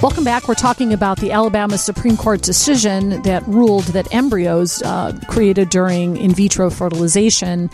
Welcome 0.06 0.22
back. 0.22 0.46
We're 0.46 0.54
talking 0.54 0.92
about 0.92 1.18
the 1.18 1.32
Alabama 1.32 1.76
Supreme 1.76 2.16
Court 2.16 2.40
decision 2.40 3.22
that 3.22 3.44
ruled 3.48 3.86
that 3.86 4.14
embryos 4.14 4.80
uh, 4.82 5.18
created 5.26 5.68
during 5.68 6.16
in 6.16 6.32
vitro 6.32 6.70
fertilization 6.70 7.70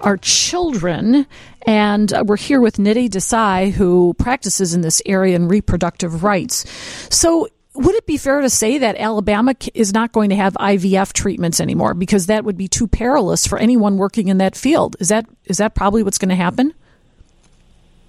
are 0.00 0.16
children. 0.16 1.28
And 1.64 2.12
uh, 2.12 2.24
we're 2.26 2.38
here 2.38 2.60
with 2.60 2.78
Nidhi 2.78 3.08
Desai, 3.08 3.70
who 3.70 4.14
practices 4.14 4.74
in 4.74 4.80
this 4.80 5.00
area 5.06 5.36
in 5.36 5.46
reproductive 5.46 6.24
rights. 6.24 6.68
So, 7.08 7.46
would 7.76 7.94
it 7.94 8.04
be 8.04 8.16
fair 8.16 8.40
to 8.40 8.50
say 8.50 8.78
that 8.78 8.96
Alabama 8.96 9.54
is 9.72 9.94
not 9.94 10.10
going 10.10 10.30
to 10.30 10.36
have 10.36 10.54
IVF 10.54 11.12
treatments 11.12 11.60
anymore 11.60 11.94
because 11.94 12.26
that 12.26 12.44
would 12.44 12.56
be 12.56 12.66
too 12.66 12.88
perilous 12.88 13.46
for 13.46 13.60
anyone 13.60 13.96
working 13.96 14.26
in 14.26 14.38
that 14.38 14.56
field? 14.56 14.96
Is 14.98 15.10
that 15.10 15.26
is 15.44 15.58
that 15.58 15.76
probably 15.76 16.02
what's 16.02 16.18
going 16.18 16.30
to 16.30 16.34
happen? 16.34 16.74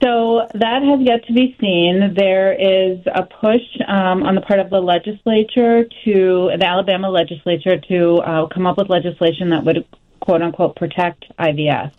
So 0.01 0.47
that 0.53 0.83
has 0.83 1.01
yet 1.01 1.25
to 1.25 1.33
be 1.33 1.55
seen. 1.59 2.13
There 2.15 2.53
is 2.53 2.99
a 3.07 3.23
push 3.23 3.63
um, 3.87 4.23
on 4.23 4.35
the 4.35 4.41
part 4.41 4.59
of 4.59 4.69
the 4.69 4.79
legislature 4.79 5.85
to 6.05 6.51
the 6.55 6.65
Alabama 6.65 7.09
legislature 7.09 7.79
to 7.79 8.17
uh, 8.17 8.47
come 8.47 8.67
up 8.67 8.77
with 8.77 8.89
legislation 8.89 9.49
that 9.49 9.63
would 9.63 9.85
quote 10.19 10.43
unquote 10.43 10.75
protect 10.75 11.25
IVF. 11.39 11.91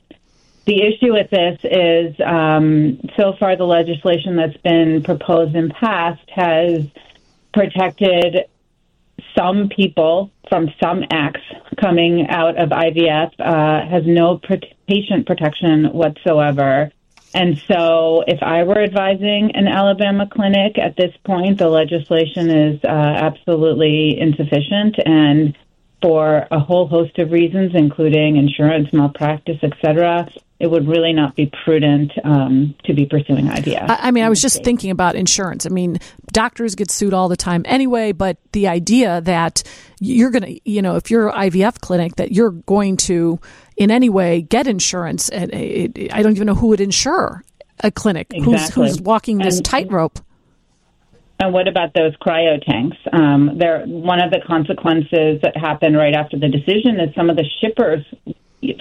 The 0.66 0.82
issue 0.82 1.14
with 1.14 1.30
this 1.30 1.58
is 1.64 2.14
um, 2.24 3.00
so 3.16 3.32
far 3.40 3.56
the 3.56 3.64
legislation 3.64 4.36
that's 4.36 4.56
been 4.58 5.02
proposed 5.02 5.56
and 5.56 5.72
passed 5.72 6.28
has 6.28 6.82
protected 7.52 8.44
some 9.36 9.70
people 9.70 10.30
from 10.48 10.68
some 10.80 11.04
acts 11.10 11.40
coming 11.80 12.28
out 12.28 12.58
of 12.58 12.68
IVF, 12.68 13.32
uh, 13.38 13.88
has 13.88 14.04
no 14.06 14.40
patient 14.86 15.26
protection 15.26 15.86
whatsoever. 15.86 16.92
And 17.34 17.58
so, 17.68 18.24
if 18.26 18.42
I 18.42 18.62
were 18.62 18.82
advising 18.82 19.52
an 19.54 19.68
Alabama 19.68 20.26
clinic 20.26 20.78
at 20.78 20.96
this 20.96 21.14
point, 21.24 21.58
the 21.58 21.68
legislation 21.68 22.48
is 22.50 22.80
uh, 22.84 22.88
absolutely 22.88 24.18
insufficient. 24.18 24.96
And 25.04 25.56
for 26.00 26.46
a 26.50 26.58
whole 26.58 26.86
host 26.88 27.18
of 27.18 27.30
reasons, 27.30 27.72
including 27.74 28.36
insurance 28.36 28.92
malpractice, 28.92 29.58
et 29.62 29.72
cetera, 29.84 30.28
it 30.60 30.68
would 30.68 30.88
really 30.88 31.12
not 31.12 31.36
be 31.36 31.50
prudent 31.64 32.12
um, 32.24 32.74
to 32.84 32.92
be 32.92 33.06
pursuing 33.06 33.46
IVF. 33.46 33.88
I, 33.88 34.08
I 34.08 34.10
mean, 34.10 34.24
I 34.24 34.28
was 34.28 34.42
just 34.42 34.56
state. 34.56 34.64
thinking 34.64 34.90
about 34.90 35.14
insurance. 35.14 35.66
I 35.66 35.68
mean, 35.68 35.98
doctors 36.32 36.74
get 36.74 36.90
sued 36.90 37.14
all 37.14 37.28
the 37.28 37.36
time 37.36 37.62
anyway, 37.66 38.10
but 38.12 38.38
the 38.52 38.66
idea 38.66 39.20
that 39.20 39.62
you're 40.00 40.30
going 40.30 40.42
to, 40.42 40.70
you 40.70 40.82
know, 40.82 40.96
if 40.96 41.10
you're 41.10 41.28
an 41.28 41.50
IVF 41.50 41.80
clinic, 41.80 42.16
that 42.16 42.32
you're 42.32 42.50
going 42.50 42.96
to 42.96 43.38
in 43.76 43.92
any 43.92 44.08
way 44.08 44.42
get 44.42 44.66
insurance, 44.66 45.28
and 45.28 45.52
it, 45.54 45.96
it, 45.96 46.14
I 46.14 46.22
don't 46.22 46.32
even 46.32 46.46
know 46.46 46.56
who 46.56 46.68
would 46.68 46.80
insure 46.80 47.44
a 47.80 47.92
clinic 47.92 48.26
exactly. 48.32 48.52
who's, 48.52 48.96
who's 48.96 49.00
walking 49.00 49.38
this 49.38 49.60
tightrope. 49.60 50.18
And 51.40 51.52
what 51.52 51.68
about 51.68 51.94
those 51.94 52.16
cryo 52.16 52.60
tanks? 52.60 52.96
Um, 53.12 53.58
one 53.86 54.20
of 54.20 54.32
the 54.32 54.40
consequences 54.44 55.40
that 55.42 55.56
happened 55.56 55.96
right 55.96 56.14
after 56.14 56.36
the 56.36 56.48
decision 56.48 56.98
is 56.98 57.14
some 57.14 57.30
of 57.30 57.36
the 57.36 57.44
shippers 57.60 58.04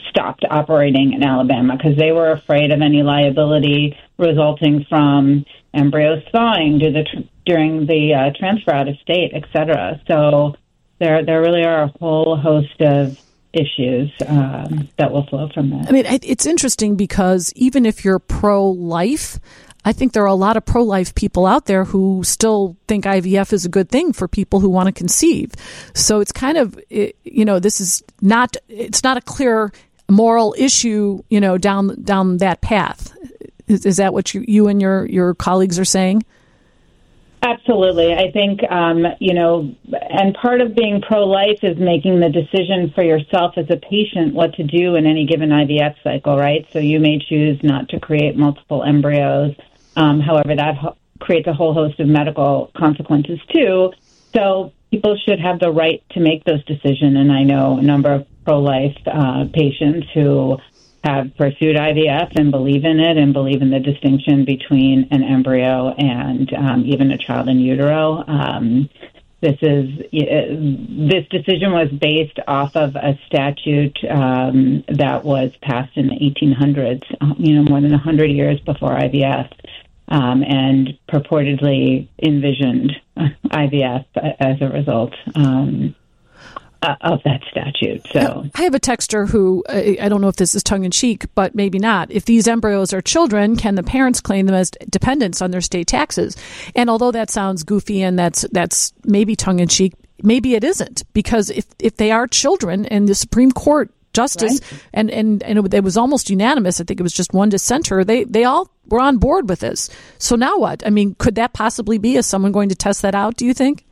stopped 0.10 0.44
operating 0.50 1.14
in 1.14 1.24
Alabama 1.24 1.78
because 1.78 1.98
they 1.98 2.12
were 2.12 2.32
afraid 2.32 2.72
of 2.72 2.82
any 2.82 3.04
liability 3.04 3.98
resulting 4.18 4.86
from 4.90 5.46
embryos 5.74 6.24
thawing 6.32 6.80
the, 6.80 7.04
during 7.46 7.86
the 7.86 8.14
uh, 8.14 8.38
transfer 8.40 8.72
out 8.72 8.88
of 8.88 8.96
state, 8.98 9.32
et 9.34 9.44
cetera. 9.54 10.02
So 10.08 10.56
there, 11.00 11.24
there 11.24 11.42
really 11.42 11.64
are 11.64 11.84
a 11.84 11.94
whole 12.00 12.36
host 12.36 12.82
of 12.82 13.20
issues 13.54 14.12
um, 14.28 14.90
that 14.98 15.12
will 15.12 15.26
flow 15.28 15.50
from 15.54 15.70
that. 15.70 15.88
I 15.88 15.92
mean, 15.92 16.06
it's 16.06 16.46
interesting 16.46 16.96
because 16.96 17.54
even 17.56 17.86
if 17.86 18.04
you're 18.04 18.20
pro 18.20 18.68
life, 18.68 19.40
I 19.86 19.94
think 19.94 20.14
there 20.14 20.24
are 20.24 20.28
a 20.28 20.36
lot 20.36 20.58
of 20.58 20.66
pro 20.66 20.84
life 20.84 21.16
people 21.16 21.46
out 21.46 21.66
there 21.66 21.86
who 21.86 22.22
still 22.24 22.76
think 22.88 23.06
IVF 23.06 23.54
is 23.54 23.66
a 23.66 23.70
good 23.70 23.90
thing 23.90 24.12
for 24.12 24.28
people 24.28 24.60
who 24.60 24.70
want 24.70 24.88
to 24.88 24.92
conceive. 24.92 25.54
So 25.94 26.20
it's 26.20 26.32
kind 26.32 26.58
of, 26.58 26.78
you 26.90 27.46
know, 27.46 27.60
this 27.60 27.80
is 27.80 28.04
not, 28.22 28.58
it's 28.68 29.04
not 29.04 29.18
a 29.18 29.22
clear 29.22 29.72
moral 30.10 30.56
issue, 30.58 31.24
you 31.30 31.40
know, 31.40 31.58
down, 31.58 32.02
down 32.04 32.38
that 32.38 32.62
path. 32.62 33.16
Is, 33.68 33.86
is 33.86 33.98
that 33.98 34.14
what 34.14 34.34
you, 34.34 34.44
you 34.48 34.68
and 34.68 34.82
your, 34.82 35.06
your 35.06 35.34
colleagues 35.34 35.80
are 35.80 35.86
saying? 35.86 36.26
Absolutely. 37.48 38.14
I 38.14 38.32
think, 38.32 38.60
um, 38.70 39.06
you 39.20 39.34
know, 39.34 39.74
and 40.10 40.34
part 40.34 40.60
of 40.60 40.76
being 40.76 41.02
pro 41.02 41.26
life 41.26 41.60
is 41.64 41.78
making 41.78 42.20
the 42.20 42.30
decision 42.30 42.92
for 42.94 43.04
yourself 43.04 43.54
as 43.58 43.66
a 43.70 43.78
patient 43.78 44.34
what 44.34 44.54
to 44.56 44.64
do 44.64 44.96
in 44.96 45.06
any 45.06 45.26
given 45.26 45.50
IVF 45.50 45.96
cycle, 46.04 46.38
right? 46.38 46.66
So 46.74 46.80
you 46.80 47.00
may 47.00 47.20
choose 47.20 47.58
not 47.64 47.88
to 47.90 48.00
create 48.00 48.36
multiple 48.36 48.84
embryos 48.84 49.56
um, 49.98 50.22
however, 50.22 50.56
that 50.56 50.78
ho- 50.78 50.96
creates 51.20 51.48
a 51.48 51.54
whole 51.54 51.74
host 51.74 52.00
of 52.00 52.08
medical 52.08 52.72
consequences 52.78 53.40
too. 53.52 53.92
So 54.36 54.72
people 54.92 55.18
should 55.28 55.40
have 55.40 55.60
the 55.60 55.72
right 55.72 56.04
to 56.12 56.20
make 56.20 56.44
those 56.46 56.64
decisions. 56.66 57.18
And 57.18 57.32
I 57.32 57.44
know 57.44 57.80
a 57.80 57.82
number 57.82 58.14
of 58.14 58.28
pro-life 58.46 58.96
uh, 59.08 59.46
patients 59.52 60.08
who 60.14 60.58
have 61.08 61.36
pursued 61.38 61.76
IVF 61.76 62.34
and 62.36 62.52
believe 62.52 62.84
in 62.84 63.00
it 63.00 63.18
and 63.18 63.34
believe 63.34 63.62
in 63.62 63.70
the 63.70 63.80
distinction 63.80 64.46
between 64.46 65.08
an 65.12 65.24
embryo 65.24 65.94
and 65.98 66.54
um, 66.54 66.84
even 66.86 67.12
a 67.12 67.18
child 67.18 67.48
in 67.48 67.60
utero. 67.60 68.24
Um, 68.28 68.90
this 69.40 69.58
is 69.62 69.90
this 70.12 71.28
decision 71.30 71.72
was 71.72 71.90
based 71.90 72.40
off 72.48 72.76
of 72.76 72.96
a 72.96 73.20
statute 73.28 73.98
um, 74.10 74.84
that 74.88 75.24
was 75.24 75.52
passed 75.62 75.96
in 75.96 76.08
the 76.08 76.16
1800s, 76.16 77.04
you 77.38 77.54
know, 77.54 77.64
more 77.64 77.80
than 77.80 77.92
100 77.92 78.26
years 78.26 78.60
before 78.62 78.90
IVF 78.90 79.52
um, 80.08 80.44
and 80.44 80.98
purportedly 81.08 82.08
envisioned 82.22 82.94
IVF 83.18 84.06
as 84.40 84.62
a 84.62 84.70
result. 84.70 85.14
Um, 85.36 85.96
uh, 86.82 86.96
of 87.02 87.22
that 87.24 87.42
statute. 87.50 88.06
So 88.12 88.46
I 88.56 88.62
have 88.64 88.76
a 88.76 88.80
texter 88.80 89.28
who 89.30 89.64
I 89.70 90.10
don't 90.10 90.22
know 90.22 90.28
if 90.28 90.36
this 90.36 90.56
is 90.56 90.64
tongue 90.64 90.84
in 90.86 90.92
cheek, 90.92 91.26
but 91.36 91.56
maybe 91.56 91.80
not. 91.80 92.12
If 92.12 92.26
these 92.26 92.48
embryos 92.48 92.94
are 92.94 93.02
children, 93.02 93.56
can 93.56 93.76
the 93.76 93.84
parents 93.84 94.22
claim 94.22 94.46
them 94.46 94.56
as 94.56 94.72
dependents 94.90 95.42
on 95.42 95.52
their 95.52 95.62
state 95.62 95.88
taxes? 95.88 96.36
And 96.76 96.90
although 96.90 97.12
that 97.12 97.30
sounds 97.30 97.64
goofy 97.64 98.02
and 98.02 98.18
that's 98.18 98.46
that's 98.52 98.94
maybe 99.06 99.36
tongue 99.36 99.60
in 99.60 99.68
cheek, 99.68 99.94
maybe 100.24 100.56
it 100.56 100.64
isn't 100.64 101.04
because 101.14 101.50
if 101.50 101.66
if 101.80 101.98
they 101.98 102.12
are 102.12 102.28
children 102.28 102.86
and 102.86 103.08
the 103.08 103.16
Supreme 103.16 103.52
Court 103.52 103.92
justice 104.14 104.60
right. 104.72 104.84
and 104.94 105.12
and 105.12 105.44
and 105.44 105.60
it, 105.60 105.74
it 105.74 105.84
was 105.84 105.98
almost 105.98 106.30
unanimous. 106.30 106.82
I 106.82 106.84
think 106.84 107.00
it 107.00 107.04
was 107.04 107.14
just 107.14 107.34
one 107.34 107.50
dissenter. 107.50 108.04
They 108.04 108.24
they 108.24 108.44
all 108.44 108.70
were 108.88 109.00
on 109.00 109.18
board 109.18 109.50
with 109.50 109.60
this. 109.60 109.90
So 110.18 110.36
now 110.36 110.58
what? 110.58 110.86
I 110.86 110.90
mean, 110.90 111.16
could 111.20 111.36
that 111.36 111.54
possibly 111.54 111.98
be? 111.98 112.16
Is 112.16 112.26
someone 112.26 112.52
going 112.52 112.70
to 112.70 112.76
test 112.76 113.02
that 113.04 113.16
out? 113.16 113.36
Do 113.36 113.46
you 113.46 113.54
think? 113.54 113.86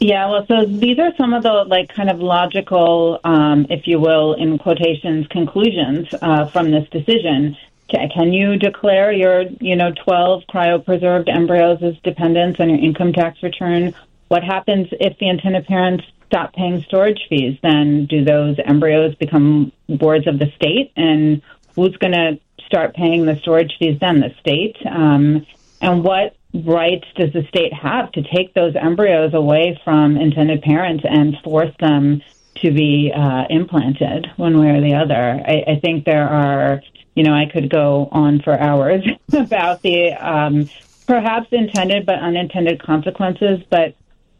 Yeah, 0.00 0.28
well, 0.28 0.46
so 0.46 0.66
these 0.66 0.98
are 0.98 1.12
some 1.16 1.32
of 1.32 1.42
the 1.42 1.64
like 1.64 1.88
kind 1.94 2.10
of 2.10 2.18
logical, 2.20 3.20
um, 3.24 3.66
if 3.70 3.86
you 3.86 3.98
will, 4.00 4.34
in 4.34 4.58
quotations, 4.58 5.26
conclusions 5.28 6.08
uh, 6.20 6.46
from 6.46 6.70
this 6.70 6.88
decision. 6.90 7.56
Can 7.88 8.32
you 8.32 8.56
declare 8.56 9.12
your, 9.12 9.42
you 9.60 9.76
know, 9.76 9.92
12 10.04 10.44
cryopreserved 10.52 11.28
embryos 11.28 11.82
as 11.82 11.94
dependents 12.02 12.58
on 12.58 12.70
your 12.70 12.78
income 12.78 13.12
tax 13.12 13.42
return? 13.42 13.94
What 14.28 14.42
happens 14.42 14.88
if 14.92 15.18
the 15.18 15.28
intended 15.28 15.66
parents 15.66 16.04
stop 16.26 16.54
paying 16.54 16.82
storage 16.82 17.26
fees, 17.28 17.58
then 17.62 18.06
do 18.06 18.24
those 18.24 18.56
embryos 18.64 19.14
become 19.14 19.70
wards 19.86 20.26
of 20.26 20.38
the 20.38 20.50
state? 20.56 20.92
And 20.96 21.42
who's 21.76 21.96
going 21.98 22.14
to 22.14 22.40
start 22.66 22.94
paying 22.94 23.26
the 23.26 23.36
storage 23.36 23.76
fees 23.78 23.98
then? 24.00 24.20
The 24.20 24.34
state? 24.40 24.76
Um, 24.90 25.46
and 25.80 26.02
what 26.02 26.36
rights 26.54 27.06
does 27.16 27.32
the 27.32 27.44
state 27.48 27.72
have 27.72 28.12
to 28.12 28.22
take 28.22 28.54
those 28.54 28.76
embryos 28.76 29.34
away 29.34 29.80
from 29.84 30.16
intended 30.16 30.62
parents 30.62 31.04
and 31.08 31.36
force 31.42 31.74
them 31.80 32.22
to 32.56 32.70
be 32.70 33.12
uh, 33.14 33.44
implanted 33.50 34.28
one 34.36 34.58
way 34.58 34.68
or 34.68 34.80
the 34.80 34.94
other? 34.94 35.42
I, 35.46 35.72
I 35.72 35.80
think 35.80 36.04
there 36.04 36.28
are, 36.28 36.80
you 37.14 37.24
know, 37.24 37.34
I 37.34 37.46
could 37.46 37.70
go 37.70 38.08
on 38.12 38.40
for 38.40 38.58
hours 38.58 39.04
about 39.32 39.82
the 39.82 40.12
um, 40.12 40.70
perhaps 41.06 41.48
intended 41.50 42.06
but 42.06 42.16
unintended 42.20 42.80
consequences, 42.80 43.60
but 43.68 43.94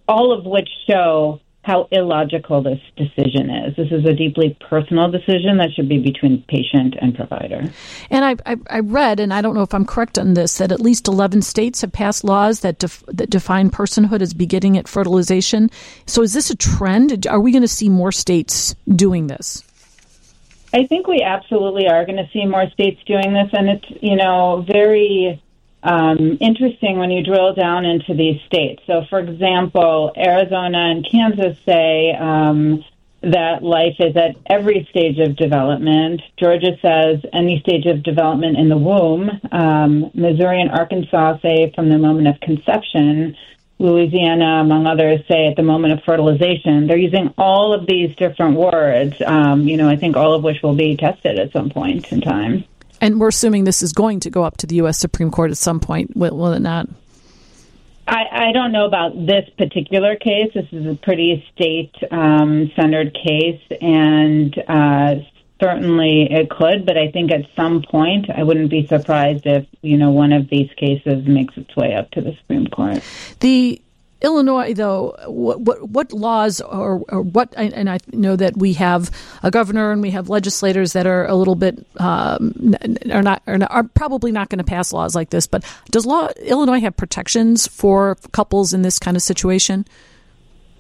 all 0.06 0.33
of 0.33 0.44
which 0.44 0.68
show 0.87 1.40
how 1.64 1.88
illogical 1.90 2.62
this 2.62 2.78
decision 2.94 3.49
is. 3.49 3.75
This 3.75 3.90
is 3.90 4.04
a 4.04 4.12
deeply 4.12 4.54
personal 4.68 5.11
decision 5.11 5.56
that 5.56 5.73
should 5.73 5.88
be 5.88 5.99
between 5.99 6.42
patient 6.47 6.94
and 7.00 7.14
provider. 7.14 7.73
And 8.11 8.25
I, 8.25 8.37
I, 8.44 8.56
I 8.68 8.80
read, 8.80 9.18
and 9.18 9.33
I 9.33 9.40
don't 9.40 9.54
know 9.54 9.62
if 9.62 9.73
I'm 9.73 9.87
correct 9.87 10.18
on 10.18 10.35
this, 10.35 10.59
that 10.59 10.71
at 10.71 10.80
least 10.80 11.09
11 11.09 11.40
states 11.40 11.80
have 11.80 11.90
passed 11.90 12.23
laws 12.23 12.61
that, 12.61 12.78
def, 12.78 13.02
that 13.06 13.30
define 13.30 13.71
personhood 13.71 14.21
as 14.21 14.35
beginning 14.35 14.76
at 14.76 14.87
fertilization. 14.87 15.71
So 16.06 16.21
is 16.21 16.35
this 16.35 16.50
a 16.50 16.54
trend? 16.54 17.26
Are 17.26 17.40
we 17.40 17.50
going 17.50 17.62
to 17.62 17.68
see 17.68 17.88
more 17.88 18.12
states 18.12 18.75
doing 18.94 19.28
this? 19.28 19.64
I 20.75 20.87
think 20.87 21.06
we 21.06 21.23
absolutely 21.23 21.87
are 21.87 22.04
going 22.04 22.18
to 22.18 22.28
see 22.30 22.44
more 22.44 22.68
states 22.68 23.00
doing 23.06 23.33
this, 23.33 23.49
and 23.52 23.68
it's 23.68 24.02
you 24.02 24.16
know 24.16 24.64
very 24.66 25.40
um, 25.84 26.38
interesting 26.40 26.98
when 26.98 27.10
you 27.10 27.22
drill 27.22 27.54
down 27.54 27.84
into 27.84 28.14
these 28.14 28.40
states. 28.46 28.82
So, 28.86 29.04
for 29.10 29.20
example, 29.20 30.12
Arizona 30.16 30.78
and 30.78 31.06
Kansas 31.08 31.58
say 31.64 32.12
um, 32.12 32.82
that 33.20 33.62
life 33.62 33.96
is 33.98 34.16
at 34.16 34.36
every 34.46 34.86
stage 34.90 35.18
of 35.18 35.36
development. 35.36 36.22
Georgia 36.38 36.76
says 36.80 37.20
any 37.32 37.60
stage 37.60 37.86
of 37.86 38.02
development 38.02 38.56
in 38.56 38.68
the 38.68 38.78
womb. 38.78 39.30
Um, 39.52 40.10
Missouri 40.14 40.60
and 40.60 40.70
Arkansas 40.70 41.38
say 41.40 41.70
from 41.74 41.90
the 41.90 41.98
moment 41.98 42.28
of 42.28 42.40
conception. 42.40 43.36
Louisiana, 43.78 44.60
among 44.60 44.86
others, 44.86 45.20
say 45.28 45.48
at 45.48 45.56
the 45.56 45.62
moment 45.62 45.92
of 45.92 46.04
fertilization. 46.04 46.86
They're 46.86 46.96
using 46.96 47.34
all 47.36 47.74
of 47.74 47.86
these 47.86 48.14
different 48.16 48.56
words, 48.56 49.20
um, 49.26 49.66
you 49.68 49.76
know, 49.76 49.88
I 49.88 49.96
think 49.96 50.16
all 50.16 50.32
of 50.32 50.44
which 50.44 50.62
will 50.62 50.76
be 50.76 50.96
tested 50.96 51.38
at 51.38 51.52
some 51.52 51.70
point 51.70 52.12
in 52.12 52.20
time. 52.20 52.64
And 53.04 53.20
we're 53.20 53.28
assuming 53.28 53.64
this 53.64 53.82
is 53.82 53.92
going 53.92 54.20
to 54.20 54.30
go 54.30 54.44
up 54.44 54.56
to 54.56 54.66
the 54.66 54.76
U.S. 54.76 54.99
Supreme 54.99 55.30
Court 55.30 55.50
at 55.50 55.58
some 55.58 55.78
point, 55.78 56.16
will, 56.16 56.34
will 56.34 56.54
it 56.54 56.61
not? 56.61 56.88
I, 58.08 58.49
I 58.49 58.52
don't 58.52 58.73
know 58.73 58.87
about 58.87 59.12
this 59.26 59.46
particular 59.58 60.16
case. 60.16 60.52
This 60.54 60.68
is 60.73 60.87
a 60.87 60.94
pretty 60.94 61.44
state 61.54 61.94
um, 62.11 62.73
centered 62.75 63.12
case, 63.12 63.61
and 63.78 64.56
uh, 64.66 65.16
certainly 65.61 66.28
it 66.30 66.49
could, 66.49 66.87
but 66.87 66.96
I 66.96 67.11
think 67.11 67.30
at 67.30 67.42
some 67.54 67.82
point 67.82 68.30
I 68.34 68.42
wouldn't 68.42 68.70
be 68.70 68.87
surprised 68.87 69.44
if, 69.44 69.66
you 69.82 69.99
know, 69.99 70.11
one 70.11 70.32
of 70.32 70.49
these 70.49 70.70
cases 70.78 71.26
makes 71.26 71.58
its 71.58 71.76
way 71.76 71.94
up 71.94 72.11
to 72.12 72.23
the 72.23 72.34
Supreme 72.40 72.68
Court. 72.68 73.02
The 73.40 73.82
Illinois, 74.24 74.72
though, 74.72 75.14
what 75.26 75.60
what, 75.60 75.88
what 75.88 76.12
laws 76.12 76.62
or, 76.62 77.04
or, 77.10 77.20
what? 77.20 77.52
And 77.56 77.90
I 77.90 77.98
know 78.12 78.36
that 78.36 78.56
we 78.56 78.72
have 78.72 79.10
a 79.42 79.50
governor 79.50 79.92
and 79.92 80.00
we 80.00 80.12
have 80.12 80.30
legislators 80.30 80.94
that 80.94 81.06
are 81.06 81.26
a 81.26 81.34
little 81.34 81.54
bit 81.54 81.86
um, 81.98 82.74
are 83.12 83.22
not 83.22 83.42
are, 83.46 83.58
not, 83.58 83.70
are 83.70 83.84
probably 83.84 84.32
not 84.32 84.48
going 84.48 84.58
to 84.58 84.64
pass 84.64 84.94
laws 84.94 85.14
like 85.14 85.28
this. 85.28 85.46
But 85.46 85.62
does 85.90 86.06
law 86.06 86.30
Illinois 86.40 86.80
have 86.80 86.96
protections 86.96 87.66
for 87.66 88.16
couples 88.32 88.72
in 88.72 88.80
this 88.80 88.98
kind 88.98 89.14
of 89.14 89.22
situation? 89.22 89.84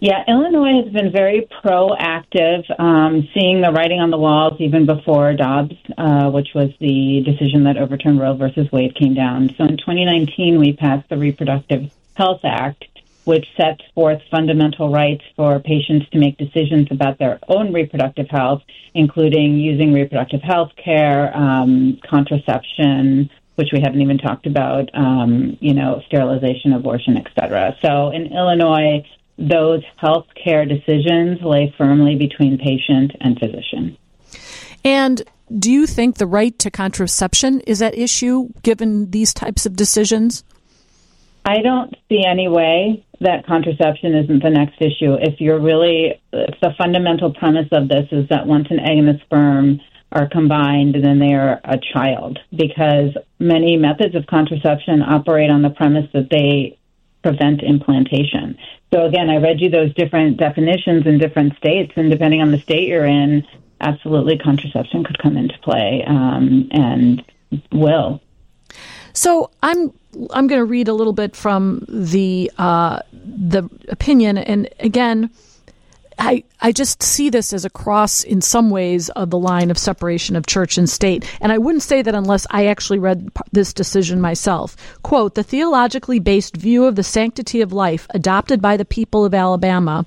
Yeah, 0.00 0.24
Illinois 0.26 0.82
has 0.82 0.92
been 0.92 1.12
very 1.12 1.46
proactive, 1.62 2.64
um, 2.80 3.28
seeing 3.32 3.60
the 3.60 3.72
writing 3.72 4.00
on 4.00 4.10
the 4.10 4.18
walls 4.18 4.54
even 4.58 4.86
before 4.86 5.32
Dobbs, 5.34 5.76
uh, 5.96 6.30
which 6.30 6.48
was 6.54 6.70
the 6.80 7.22
decision 7.24 7.64
that 7.64 7.76
overturned 7.76 8.20
Roe 8.20 8.34
versus 8.34 8.70
Wade, 8.72 8.94
came 8.96 9.14
down. 9.14 9.54
So 9.56 9.64
in 9.64 9.76
2019, 9.76 10.58
we 10.58 10.72
passed 10.72 11.08
the 11.08 11.16
Reproductive 11.16 11.90
Health 12.14 12.40
Act, 12.44 12.84
which 13.24 13.46
sets 13.56 13.80
forth 13.94 14.20
fundamental 14.30 14.90
rights 14.90 15.24
for 15.36 15.58
patients 15.58 16.08
to 16.10 16.18
make 16.18 16.36
decisions 16.36 16.88
about 16.90 17.18
their 17.18 17.38
own 17.48 17.72
reproductive 17.72 18.26
health, 18.28 18.62
including 18.94 19.58
using 19.58 19.92
reproductive 19.92 20.42
health 20.42 20.70
care, 20.82 21.34
um, 21.36 21.98
contraception, 22.08 23.30
which 23.56 23.68
we 23.72 23.80
haven't 23.80 24.00
even 24.00 24.18
talked 24.18 24.46
about, 24.46 24.90
um, 24.94 25.56
you 25.60 25.72
know, 25.72 26.02
sterilization, 26.06 26.72
abortion, 26.72 27.16
et 27.16 27.26
cetera. 27.38 27.76
So 27.82 28.10
in 28.10 28.32
Illinois, 28.32 29.04
those 29.38 29.82
health 29.96 30.26
care 30.42 30.64
decisions 30.64 31.40
lay 31.42 31.74
firmly 31.76 32.16
between 32.16 32.58
patient 32.58 33.12
and 33.20 33.38
physician. 33.38 33.96
And 34.84 35.22
do 35.58 35.70
you 35.70 35.86
think 35.86 36.16
the 36.16 36.26
right 36.26 36.58
to 36.58 36.70
contraception 36.70 37.60
is 37.60 37.80
at 37.80 37.96
issue 37.96 38.48
given 38.62 39.10
these 39.10 39.32
types 39.32 39.66
of 39.66 39.76
decisions? 39.76 40.44
I 41.44 41.60
don't 41.60 41.94
see 42.08 42.24
any 42.24 42.48
way 42.48 43.04
that 43.20 43.46
contraception 43.46 44.14
isn't 44.14 44.42
the 44.42 44.50
next 44.50 44.80
issue. 44.80 45.14
If 45.20 45.40
you're 45.40 45.60
really, 45.60 46.20
if 46.32 46.60
the 46.60 46.74
fundamental 46.78 47.32
premise 47.32 47.68
of 47.72 47.88
this 47.88 48.08
is 48.12 48.28
that 48.30 48.46
once 48.46 48.68
an 48.70 48.80
egg 48.80 48.98
and 48.98 49.08
a 49.10 49.20
sperm 49.24 49.80
are 50.12 50.28
combined, 50.28 50.94
then 51.02 51.18
they 51.18 51.34
are 51.34 51.60
a 51.64 51.78
child, 51.92 52.38
because 52.54 53.10
many 53.38 53.76
methods 53.76 54.14
of 54.14 54.26
contraception 54.26 55.02
operate 55.02 55.50
on 55.50 55.62
the 55.62 55.70
premise 55.70 56.08
that 56.12 56.30
they 56.30 56.78
prevent 57.22 57.62
implantation. 57.62 58.56
So 58.92 59.06
again, 59.06 59.28
I 59.28 59.38
read 59.38 59.60
you 59.60 59.70
those 59.70 59.92
different 59.94 60.36
definitions 60.36 61.06
in 61.06 61.18
different 61.18 61.56
states, 61.56 61.92
and 61.96 62.10
depending 62.10 62.42
on 62.42 62.52
the 62.52 62.58
state 62.60 62.88
you're 62.88 63.06
in, 63.06 63.44
absolutely 63.80 64.38
contraception 64.38 65.04
could 65.04 65.18
come 65.18 65.36
into 65.36 65.58
play 65.58 66.04
um, 66.06 66.68
and 66.70 67.24
will. 67.72 68.20
So 69.14 69.50
I'm 69.62 69.92
I'm 70.32 70.46
going 70.46 70.60
to 70.60 70.64
read 70.64 70.88
a 70.88 70.92
little 70.92 71.12
bit 71.12 71.34
from 71.34 71.84
the 71.88 72.50
uh, 72.58 73.00
the 73.12 73.68
opinion, 73.88 74.38
and 74.38 74.68
again, 74.80 75.30
I 76.18 76.44
I 76.60 76.72
just 76.72 77.02
see 77.02 77.30
this 77.30 77.52
as 77.52 77.64
a 77.64 77.70
cross 77.70 78.24
in 78.24 78.40
some 78.40 78.70
ways 78.70 79.08
of 79.10 79.30
the 79.30 79.38
line 79.38 79.70
of 79.70 79.78
separation 79.78 80.36
of 80.36 80.46
church 80.46 80.78
and 80.78 80.88
state, 80.88 81.24
and 81.40 81.52
I 81.52 81.58
wouldn't 81.58 81.82
say 81.82 82.02
that 82.02 82.14
unless 82.14 82.46
I 82.50 82.66
actually 82.66 82.98
read 82.98 83.30
this 83.52 83.72
decision 83.72 84.20
myself. 84.20 84.76
Quote: 85.02 85.34
The 85.34 85.42
theologically 85.42 86.18
based 86.18 86.56
view 86.56 86.84
of 86.84 86.96
the 86.96 87.02
sanctity 87.02 87.60
of 87.60 87.72
life 87.72 88.06
adopted 88.10 88.62
by 88.62 88.76
the 88.76 88.84
people 88.84 89.24
of 89.24 89.34
Alabama 89.34 90.06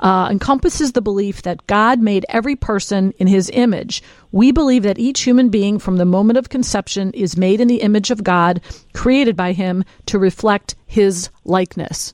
uh, 0.00 0.28
encompasses 0.30 0.92
the 0.92 1.02
belief 1.02 1.42
that 1.42 1.66
God 1.66 2.00
made 2.00 2.26
every 2.28 2.56
person 2.56 3.12
in 3.18 3.26
his 3.26 3.50
image. 3.52 4.02
We 4.32 4.52
believe 4.52 4.82
that 4.82 4.98
each 4.98 5.22
human 5.22 5.48
being 5.48 5.78
from 5.78 5.96
the 5.96 6.04
moment 6.04 6.38
of 6.38 6.48
conception 6.48 7.12
is 7.12 7.36
made 7.36 7.60
in 7.60 7.68
the 7.68 7.80
image 7.80 8.10
of 8.10 8.24
God, 8.24 8.60
created 8.92 9.36
by 9.36 9.52
him 9.52 9.84
to 10.06 10.18
reflect 10.18 10.74
his 10.86 11.30
likeness. 11.44 12.12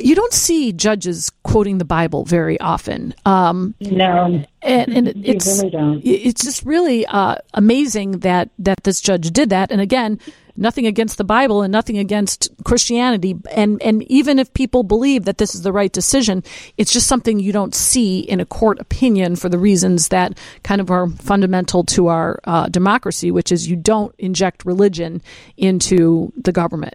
You 0.00 0.14
don't 0.14 0.32
see 0.32 0.72
judges 0.72 1.30
quoting 1.44 1.78
the 1.78 1.84
Bible 1.84 2.24
very 2.24 2.60
often. 2.60 3.14
Um, 3.24 3.74
no, 3.80 4.44
and, 4.62 4.92
and 4.92 5.08
it's 5.24 5.62
really 5.62 6.00
it's 6.04 6.44
just 6.44 6.64
really 6.64 7.06
uh, 7.06 7.36
amazing 7.54 8.20
that 8.20 8.50
that 8.58 8.84
this 8.84 9.00
judge 9.00 9.30
did 9.30 9.50
that. 9.50 9.72
And 9.72 9.80
again, 9.80 10.20
nothing 10.56 10.86
against 10.86 11.16
the 11.16 11.24
Bible 11.24 11.62
and 11.62 11.72
nothing 11.72 11.96
against 11.96 12.50
Christianity. 12.64 13.36
And 13.50 13.80
and 13.82 14.02
even 14.04 14.38
if 14.38 14.52
people 14.52 14.82
believe 14.82 15.24
that 15.24 15.38
this 15.38 15.54
is 15.54 15.62
the 15.62 15.72
right 15.72 15.92
decision, 15.92 16.44
it's 16.76 16.92
just 16.92 17.06
something 17.06 17.40
you 17.40 17.52
don't 17.52 17.74
see 17.74 18.20
in 18.20 18.40
a 18.40 18.46
court 18.46 18.78
opinion 18.80 19.36
for 19.36 19.48
the 19.48 19.58
reasons 19.58 20.08
that 20.08 20.38
kind 20.64 20.82
of 20.82 20.90
are 20.90 21.08
fundamental 21.08 21.82
to 21.84 22.08
our 22.08 22.40
uh, 22.44 22.68
democracy, 22.68 23.30
which 23.30 23.50
is 23.50 23.68
you 23.68 23.76
don't 23.76 24.14
inject 24.18 24.66
religion 24.66 25.22
into 25.56 26.30
the 26.36 26.52
government. 26.52 26.94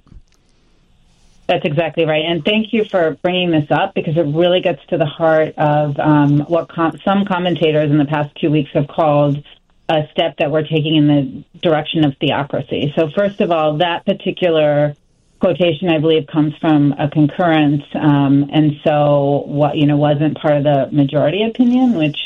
That's 1.47 1.65
exactly 1.65 2.05
right. 2.05 2.23
And 2.25 2.43
thank 2.43 2.71
you 2.71 2.85
for 2.85 3.17
bringing 3.21 3.51
this 3.51 3.69
up 3.69 3.93
because 3.93 4.17
it 4.17 4.21
really 4.21 4.61
gets 4.61 4.83
to 4.87 4.97
the 4.97 5.05
heart 5.05 5.53
of 5.57 5.99
um, 5.99 6.39
what 6.41 6.69
com- 6.69 6.97
some 7.03 7.25
commentators 7.25 7.91
in 7.91 7.97
the 7.97 8.05
past 8.05 8.33
two 8.39 8.49
weeks 8.49 8.71
have 8.73 8.87
called 8.87 9.43
a 9.89 10.07
step 10.11 10.37
that 10.37 10.49
we're 10.49 10.63
taking 10.63 10.95
in 10.95 11.07
the 11.07 11.59
direction 11.59 12.05
of 12.05 12.15
theocracy. 12.17 12.93
So, 12.95 13.09
first 13.09 13.41
of 13.41 13.51
all, 13.51 13.77
that 13.77 14.05
particular 14.05 14.95
quotation, 15.43 15.89
I 15.89 15.99
believe, 15.99 16.25
comes 16.27 16.55
from 16.61 16.93
a 16.93 17.09
concurrence, 17.09 17.83
um, 17.95 18.49
and 18.53 18.79
so 18.87 19.43
what 19.45 19.75
you 19.75 19.85
know 19.85 19.97
wasn't 19.97 20.37
part 20.37 20.55
of 20.55 20.63
the 20.63 20.87
majority 20.93 21.43
opinion, 21.43 21.95
which 21.95 22.17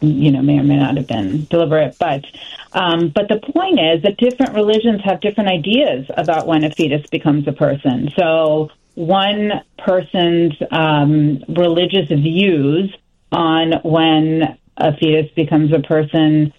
you 0.00 0.30
know 0.30 0.40
may 0.40 0.60
or 0.60 0.62
may 0.62 0.76
not 0.76 0.96
have 0.96 1.08
been 1.08 1.46
deliberate. 1.46 1.96
But 1.98 2.24
um, 2.72 3.08
but 3.08 3.26
the 3.28 3.40
point 3.40 3.80
is 3.80 4.02
that 4.04 4.18
different 4.18 4.54
religions 4.54 5.00
have 5.04 5.20
different 5.20 5.50
ideas 5.50 6.06
about 6.16 6.46
when 6.46 6.62
a 6.62 6.70
fetus 6.70 7.04
becomes 7.10 7.48
a 7.48 7.52
person. 7.52 8.10
So 8.16 8.70
one 8.94 9.50
person's 9.76 10.52
um, 10.70 11.42
religious 11.48 12.08
views 12.08 12.94
on 13.32 13.72
when 13.82 14.56
a 14.76 14.96
fetus 14.96 15.28
becomes 15.34 15.72
a 15.72 15.80
person 15.80 16.52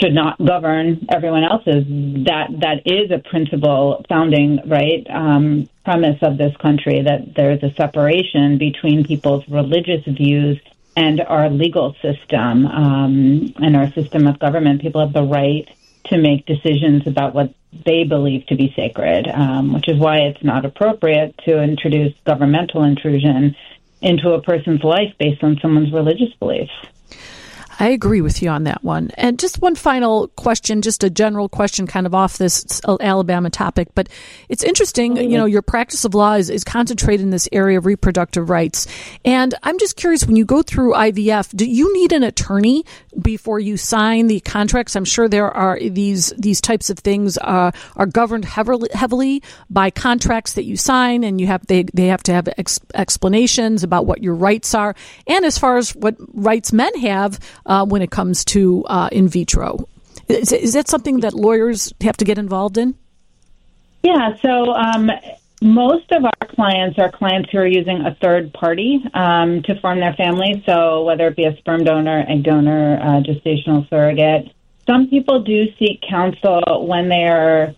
should 0.00 0.14
not 0.14 0.38
govern 0.44 1.06
everyone 1.08 1.44
else's. 1.44 1.84
That 2.24 2.48
that 2.60 2.82
is 2.84 3.10
a 3.10 3.18
principle 3.18 4.04
founding 4.08 4.60
right 4.66 5.06
um, 5.10 5.68
premise 5.84 6.18
of 6.22 6.38
this 6.38 6.56
country 6.56 7.02
that 7.02 7.34
there's 7.34 7.62
a 7.62 7.72
separation 7.74 8.58
between 8.58 9.04
people's 9.04 9.46
religious 9.48 10.04
views 10.06 10.58
and 10.96 11.20
our 11.20 11.50
legal 11.50 11.94
system 12.02 12.66
um, 12.66 13.52
and 13.56 13.76
our 13.76 13.90
system 13.92 14.26
of 14.26 14.38
government. 14.38 14.80
People 14.80 15.00
have 15.00 15.12
the 15.12 15.22
right 15.22 15.68
to 16.06 16.18
make 16.18 16.46
decisions 16.46 17.06
about 17.06 17.34
what 17.34 17.54
they 17.84 18.04
believe 18.04 18.46
to 18.46 18.56
be 18.56 18.72
sacred, 18.76 19.26
um, 19.28 19.72
which 19.72 19.88
is 19.88 19.98
why 19.98 20.18
it's 20.18 20.42
not 20.44 20.64
appropriate 20.64 21.34
to 21.44 21.62
introduce 21.62 22.12
governmental 22.24 22.84
intrusion 22.84 23.56
into 24.00 24.32
a 24.32 24.42
person's 24.42 24.84
life 24.84 25.14
based 25.18 25.42
on 25.42 25.58
someone's 25.60 25.92
religious 25.92 26.32
beliefs. 26.38 26.72
I 27.78 27.88
agree 27.88 28.20
with 28.20 28.42
you 28.42 28.48
on 28.50 28.64
that 28.64 28.84
one. 28.84 29.10
And 29.14 29.38
just 29.38 29.60
one 29.60 29.74
final 29.74 30.28
question, 30.28 30.82
just 30.82 31.04
a 31.04 31.10
general 31.10 31.48
question 31.48 31.86
kind 31.86 32.06
of 32.06 32.14
off 32.14 32.38
this 32.38 32.80
Alabama 32.84 33.50
topic, 33.50 33.88
but 33.94 34.08
it's 34.48 34.62
interesting, 34.62 35.16
you 35.16 35.36
know, 35.36 35.44
your 35.44 35.62
practice 35.62 36.04
of 36.04 36.14
law 36.14 36.34
is, 36.34 36.50
is 36.50 36.64
concentrated 36.64 37.22
in 37.22 37.30
this 37.30 37.48
area 37.52 37.78
of 37.78 37.86
reproductive 37.86 38.50
rights. 38.50 38.86
And 39.24 39.54
I'm 39.62 39.78
just 39.78 39.96
curious, 39.96 40.26
when 40.26 40.36
you 40.36 40.44
go 40.44 40.62
through 40.62 40.92
IVF, 40.94 41.54
do 41.56 41.68
you 41.68 41.92
need 41.94 42.12
an 42.12 42.22
attorney 42.22 42.84
before 43.20 43.60
you 43.60 43.76
sign 43.76 44.26
the 44.26 44.40
contracts? 44.40 44.96
I'm 44.96 45.04
sure 45.04 45.28
there 45.28 45.50
are 45.50 45.78
these, 45.80 46.32
these 46.38 46.60
types 46.60 46.90
of 46.90 46.98
things 46.98 47.38
uh, 47.38 47.72
are 47.96 48.06
governed 48.06 48.44
heavily, 48.44 48.88
heavily 48.92 49.42
by 49.70 49.90
contracts 49.90 50.54
that 50.54 50.64
you 50.64 50.76
sign 50.76 51.24
and 51.24 51.40
you 51.40 51.46
have, 51.46 51.66
they, 51.66 51.84
they 51.94 52.06
have 52.06 52.22
to 52.24 52.32
have 52.32 52.48
ex- 52.56 52.80
explanations 52.94 53.82
about 53.82 54.06
what 54.06 54.22
your 54.22 54.34
rights 54.34 54.74
are. 54.74 54.94
And 55.26 55.44
as 55.44 55.58
far 55.58 55.76
as 55.76 55.94
what 55.94 56.16
rights 56.32 56.72
men 56.72 56.94
have, 57.00 57.38
uh, 57.66 57.84
when 57.84 58.02
it 58.02 58.10
comes 58.10 58.44
to 58.46 58.84
uh, 58.86 59.08
in 59.12 59.28
vitro. 59.28 59.88
Is, 60.28 60.52
is, 60.52 60.72
that 60.72 60.88
something 60.88 61.20
that 61.20 61.34
lawyers 61.34 61.92
have 62.00 62.16
to 62.18 62.24
get 62.24 62.38
involved 62.38 62.78
in? 62.78 62.94
Yeah, 64.02 64.36
so 64.42 64.72
um, 64.72 65.10
most 65.62 66.10
of 66.12 66.24
our 66.24 66.48
clients 66.48 66.98
are 66.98 67.10
clients 67.10 67.50
who 67.50 67.58
are 67.58 67.66
using 67.66 68.02
a 68.02 68.14
third 68.22 68.52
party 68.52 69.02
um, 69.14 69.62
to 69.62 69.80
form 69.80 70.00
their 70.00 70.14
family. 70.14 70.62
So 70.66 71.04
whether 71.04 71.26
it 71.28 71.36
be 71.36 71.44
a 71.44 71.56
sperm 71.56 71.84
donor, 71.84 72.24
egg 72.28 72.42
donor, 72.42 72.98
uh, 73.00 73.22
gestational 73.22 73.88
surrogate. 73.88 74.52
Some 74.86 75.08
people 75.08 75.42
do 75.42 75.66
seek 75.78 76.02
counsel 76.08 76.86
when 76.86 77.08
they 77.08 77.24
are 77.24 77.74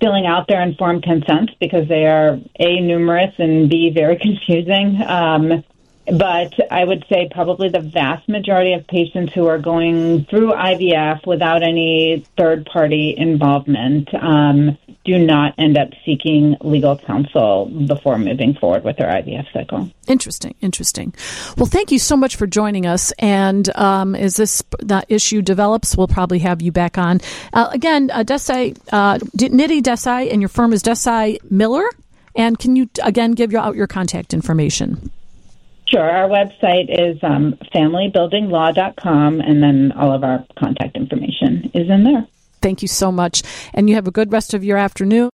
filling 0.00 0.26
out 0.26 0.48
their 0.48 0.62
informed 0.62 1.02
consent 1.02 1.50
because 1.60 1.88
they 1.88 2.06
are 2.06 2.38
a 2.58 2.80
numerous 2.80 3.34
and 3.38 3.68
b 3.70 3.90
very 3.90 4.16
confusing. 4.20 5.00
Um, 5.02 5.64
but 6.06 6.54
I 6.72 6.84
would 6.84 7.04
say 7.08 7.28
probably 7.30 7.68
the 7.68 7.80
vast 7.80 8.28
majority 8.28 8.72
of 8.72 8.86
patients 8.86 9.32
who 9.32 9.46
are 9.46 9.58
going 9.58 10.24
through 10.24 10.52
IVF 10.52 11.26
without 11.26 11.62
any 11.62 12.24
third 12.36 12.66
party 12.66 13.14
involvement 13.16 14.12
um, 14.14 14.76
do 15.04 15.18
not 15.18 15.54
end 15.58 15.78
up 15.78 15.90
seeking 16.04 16.56
legal 16.62 16.96
counsel 16.98 17.66
before 17.86 18.18
moving 18.18 18.54
forward 18.54 18.84
with 18.84 18.96
their 18.96 19.08
IVF 19.08 19.52
cycle. 19.52 19.90
Interesting, 20.06 20.54
interesting. 20.60 21.14
Well, 21.56 21.66
thank 21.66 21.90
you 21.90 21.98
so 21.98 22.16
much 22.16 22.36
for 22.36 22.46
joining 22.46 22.86
us. 22.86 23.12
And 23.18 23.74
um, 23.76 24.14
as 24.14 24.36
this 24.36 24.62
issue 25.08 25.42
develops, 25.42 25.96
we'll 25.96 26.08
probably 26.08 26.40
have 26.40 26.60
you 26.60 26.72
back 26.72 26.98
on 26.98 27.20
uh, 27.52 27.68
again. 27.72 28.10
Uh, 28.10 28.24
Desai, 28.24 28.76
uh, 28.92 29.18
Nidhi 29.18 29.80
Desai, 29.80 30.32
and 30.32 30.42
your 30.42 30.48
firm 30.48 30.72
is 30.72 30.82
Desai 30.82 31.38
Miller. 31.50 31.88
And 32.36 32.58
can 32.58 32.76
you 32.76 32.88
again 33.02 33.32
give 33.32 33.54
out 33.54 33.74
your 33.76 33.86
contact 33.86 34.32
information? 34.32 35.10
Sure. 35.90 36.08
Our 36.08 36.28
website 36.28 36.86
is 36.88 37.18
um, 37.22 37.58
familybuildinglaw.com, 37.74 39.40
and 39.40 39.62
then 39.62 39.92
all 39.92 40.12
of 40.12 40.22
our 40.22 40.44
contact 40.56 40.96
information 40.96 41.70
is 41.74 41.90
in 41.90 42.04
there. 42.04 42.26
Thank 42.62 42.82
you 42.82 42.88
so 42.88 43.10
much. 43.10 43.42
And 43.74 43.88
you 43.88 43.96
have 43.96 44.06
a 44.06 44.10
good 44.10 44.32
rest 44.32 44.54
of 44.54 44.62
your 44.62 44.76
afternoon. 44.76 45.28